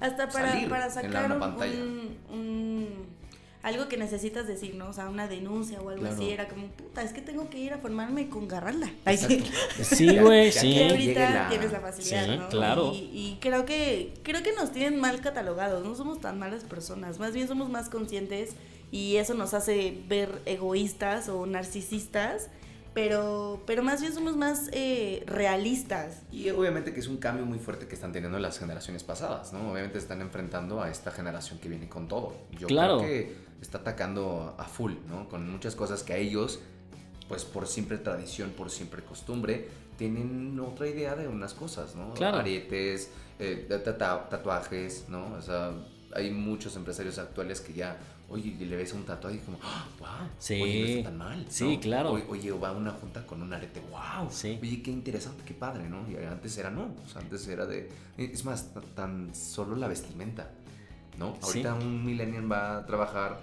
[0.00, 1.74] Hasta para, salir para en la- sacar una un, pantalla.
[1.82, 3.24] un- un-
[3.62, 4.88] algo que necesitas decir, ¿no?
[4.90, 6.16] O sea, una denuncia o algo Claro.
[6.16, 6.28] así.
[6.30, 8.90] Era como, puta, es que tengo que ir a formarme con Garralda.
[9.06, 9.42] Ay, sí.
[9.82, 10.74] Sí, güey, sí.
[10.74, 12.48] Que ahorita la- tienes la facilidad, Sí, ¿no?
[12.50, 12.92] claro.
[12.92, 17.18] Y, y creo que creo que nos tienen mal catalogados, no somos tan malas personas,
[17.18, 18.50] más bien somos más conscientes
[18.94, 22.48] y eso nos hace ver egoístas o narcisistas,
[22.94, 26.22] pero pero más bien somos más eh, realistas.
[26.30, 29.72] Y obviamente que es un cambio muy fuerte que están teniendo las generaciones pasadas, ¿no?
[29.72, 32.34] Obviamente están enfrentando a esta generación que viene con todo.
[32.52, 32.98] Yo Claro.
[32.98, 35.28] creo que está atacando a full, ¿no?
[35.28, 36.60] Con muchas cosas que a ellos,
[37.26, 39.66] pues por siempre tradición, por siempre costumbre,
[39.98, 42.14] tienen otra idea de unas cosas, ¿no?
[42.14, 42.38] Claro.
[42.38, 43.66] Arietes, eh,
[44.30, 45.34] tatuajes, ¿no?
[45.34, 45.72] O sea,
[46.14, 47.96] hay muchos empresarios actuales que ya,
[48.28, 50.28] oye, y le ves un tatuaje y como, ¡ah, wow!
[50.38, 50.60] Sí.
[50.62, 51.46] Oye, no está tan mal.
[51.48, 51.80] Sí, ¿no?
[51.80, 52.10] claro.
[52.12, 54.28] Oye, oye, va a una junta con un arete, wow.
[54.30, 54.58] Sí.
[54.60, 56.08] Oye, qué interesante, qué padre, ¿no?
[56.10, 57.90] Y antes era no, o sea, antes era de...
[58.16, 60.50] Es más, ta- tan solo la vestimenta,
[61.18, 61.34] ¿no?
[61.34, 61.40] Sí.
[61.42, 63.40] Ahorita un millennial va a trabajar...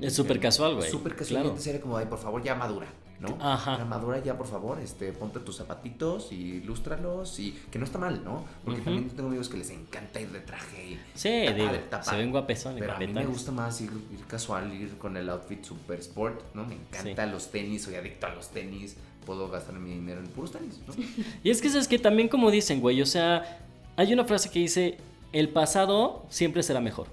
[0.00, 0.90] Es súper casual, güey.
[0.90, 1.42] Súper casual.
[1.42, 1.50] Claro.
[1.50, 2.88] Antes era como, ay, por favor, ya madura,
[3.20, 3.36] ¿no?
[3.40, 3.78] Ajá.
[3.78, 7.52] Ya madura ya, por favor, este, ponte tus zapatitos y lústralos y...
[7.70, 8.44] Que no está mal, ¿no?
[8.64, 8.90] Porque Ujú.
[8.90, 11.00] también tengo amigos que les encanta ir de traje y...
[11.14, 14.72] Sí, está digo, está se ven Pero a mí me gusta más ir, ir casual,
[14.72, 16.64] ir con el outfit super sport, ¿no?
[16.66, 20.52] Me encanta los tenis, soy adicto a los tenis, puedo gastar mi dinero en puros
[20.52, 20.94] tenis, ¿no?
[21.42, 23.60] Y es que es que también como dicen, güey, o sea,
[23.96, 24.98] hay una frase que dice,
[25.32, 27.08] el pasado siempre será mejor.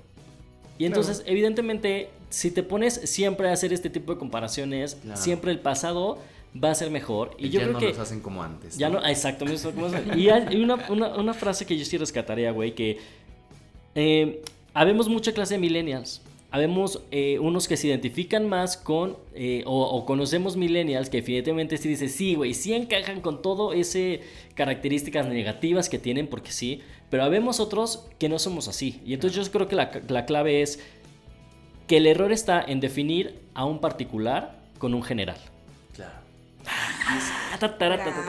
[0.82, 5.22] Y entonces, evidentemente, si te pones siempre a hacer este tipo de comparaciones, Claro.
[5.22, 6.18] siempre el pasado
[6.62, 7.36] va a ser mejor.
[7.38, 7.90] Y yo ya creo no que...
[7.90, 8.78] los hacen como antes.
[8.78, 9.12] Ya no, ah,
[9.46, 12.98] mismo, como es- Y hay una, una- una frase que yo sí rescataría, güey, que
[13.96, 14.42] eh,
[14.74, 16.22] habemos mucha clase de millennials.
[16.50, 21.78] Habemos eh, unos que se identifican más con, eh, o, o conocemos millennials que definitivamente
[21.78, 24.22] sí dice, sí, güey, sí encajan con todo ese
[24.56, 28.99] características negativas que tienen, porque sí, pero habemos otros que no somos así.
[29.05, 30.80] Y entonces yo creo que la, la clave es
[31.88, 35.38] que el error está en definir a un particular con un general.
[35.93, 36.14] Claro.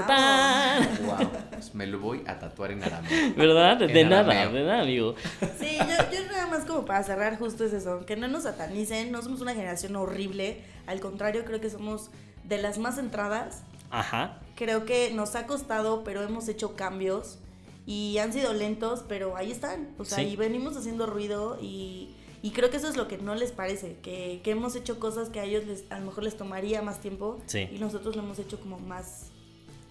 [0.09, 0.80] Ah.
[1.05, 1.30] Wow.
[1.53, 3.35] Pues me lo voy a tatuar en arameo.
[3.37, 3.76] ¿Verdad?
[3.78, 4.53] De En nada, arameo.
[4.53, 5.14] de nada, amigo.
[5.61, 9.12] Sí, yo, yo nada más como para cerrar justo es eso, que no nos satanicen,
[9.12, 12.11] no somos una generación horrible, al contrario creo que somos
[12.45, 14.41] de las más centradas, Ajá.
[14.57, 17.39] creo que nos ha costado, pero hemos hecho cambios
[17.87, 20.24] y han sido lentos, pero ahí están, o sea, Sí.
[20.24, 22.11] y venimos haciendo ruido y,
[22.43, 25.28] y creo que eso es lo que no les parece, que, que hemos hecho cosas
[25.30, 27.68] que a ellos les, a lo mejor les tomaría más tiempo Sí.
[27.72, 29.26] y nosotros lo hemos hecho como más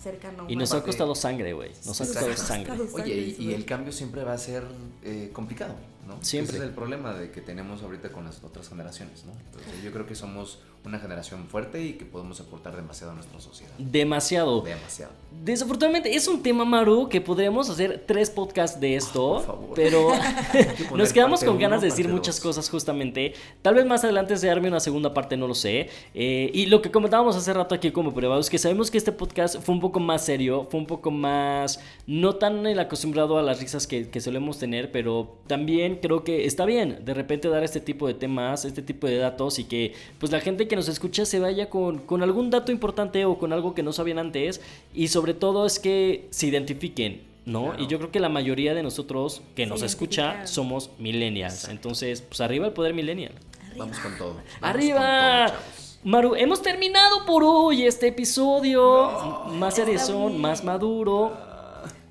[0.01, 0.45] cercano.
[0.49, 1.71] Y nos ha costado sangre, güey.
[1.85, 2.73] Nos ha costado sangre.
[2.93, 4.63] Oye, y, y el cambio siempre va a ser
[5.03, 5.75] eh, complicado.
[6.12, 6.24] ¿No?
[6.24, 6.55] Siempre.
[6.55, 9.32] Ese es el problema de que tenemos ahorita con las otras generaciones, ¿no?
[9.32, 13.39] Entonces, yo creo que somos una generación fuerte y que podemos aportar demasiado a nuestra
[13.39, 13.72] sociedad.
[13.78, 14.62] Demasiado.
[14.62, 15.12] Demasiado.
[15.43, 19.70] Desafortunadamente es un tema, Maru, que podríamos hacer tres podcasts de esto, por favor.
[19.76, 20.07] pero
[20.51, 23.34] que nos quedamos con uno, ganas de decir muchas cosas justamente.
[23.62, 25.89] Tal vez más adelante se arme una segunda parte, no lo sé.
[26.16, 29.62] Eh, y lo que comentábamos hace rato aquí como privados, que sabemos que este podcast
[29.62, 33.59] fue un poco más serio, fue un poco más, no tan el acostumbrado a las
[33.59, 37.79] risas que, que solemos tener, pero también creo que está bien de repente dar este
[37.79, 41.25] tipo de temas, este tipo de datos y que pues la gente que nos escucha
[41.25, 44.61] se vaya con, con algún dato importante o con algo que no sabían antes
[44.93, 47.29] y sobre todo es que se identifiquen.
[47.45, 47.69] ¿no?
[47.69, 47.83] Claro.
[47.83, 51.69] Y yo creo que la mayoría de nosotros que nos escucha somos millennials.
[51.69, 53.33] Entonces, pues arriba el poder millennial.
[53.77, 54.33] Vamos con todo.
[54.33, 55.45] Vamos ¡Arriba!
[55.47, 55.81] con todo.
[56.03, 59.45] Maru, hemos terminado por hoy este episodio.
[59.49, 61.50] más Está seriezón, más maduro.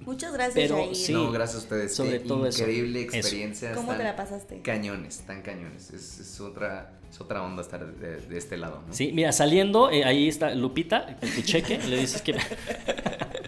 [0.01, 0.95] Muchas gracias, Pero Jair.
[0.97, 1.13] sí.
[1.13, 1.95] No, gracias a ustedes.
[1.95, 2.61] sobre Qué todo eso.
[2.61, 3.17] increíble Eso.
[3.17, 3.73] experiencia.
[3.75, 4.61] ¿Cómo te la pasaste?
[4.63, 5.91] Cañones, tan cañones.
[5.91, 8.93] Es, es otra, es otra onda estar de, de este lado, ¿no?
[8.95, 12.35] Sí, mira, saliendo, eh, ahí está Lupita, con tu cheque, le dices que...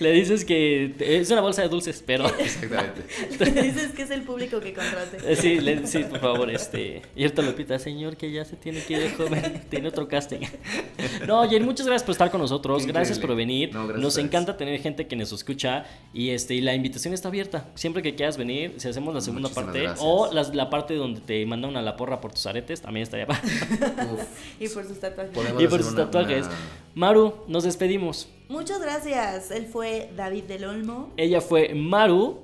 [0.00, 2.26] le dices que es una bolsa de dulces, pero...
[2.38, 3.02] Exactamente.
[3.38, 5.18] Le dices que es el público que contrate.
[5.24, 7.02] Eh, Sí, le- sí, por favor, este.
[7.16, 10.40] Y ahorita Lupita, señor, que ya se tiene que ir de joven, tiene otro casting.
[11.26, 13.26] No, Jair, muchas gracias por estar con nosotros, Qué gracias increíble.
[13.28, 13.74] por venir.
[13.74, 17.28] No, gracias nos encanta tener gente que nos escucha y este y la invitación está
[17.28, 17.68] abierta.
[17.74, 20.00] Siempre que quieras venir, si hacemos la segunda Muchísimas parte gracias.
[20.06, 23.26] o las- la parte donde te mandan a la porra por tus aretes, también estaría.
[24.12, 24.20] Uf,
[24.60, 25.32] Y por sus tatuajes.
[25.32, 26.46] podemos Y por sus una- tatuajes.
[26.46, 26.54] una-
[26.94, 28.28] Maru, nos despedimos.
[28.48, 29.50] Muchas gracias.
[29.50, 31.10] Él fue David del Olmo.
[31.16, 32.40] Ella fue Maru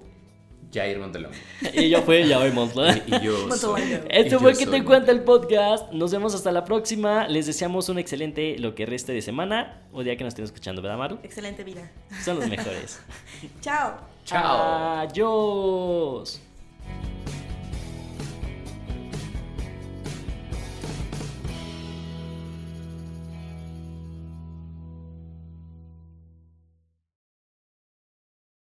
[0.72, 1.32] Jair Montelón.
[1.74, 2.96] y yo fue Yaoi Montla.
[3.06, 3.50] Y yo.
[3.56, 4.06] soy- Montelongo.
[4.10, 5.92] y Esto yo fue que te cuenta el podcast.
[5.92, 7.26] Nos vemos hasta la próxima.
[7.28, 10.80] Les deseamos un excelente lo que reste de semana o día que nos estén escuchando,
[10.82, 11.18] ¿verdad, Maru?
[11.22, 11.90] Excelente vida.
[12.24, 13.00] Son los mejores.
[13.60, 13.98] Chao.
[14.24, 14.98] Chao.
[15.00, 16.40] Adiós.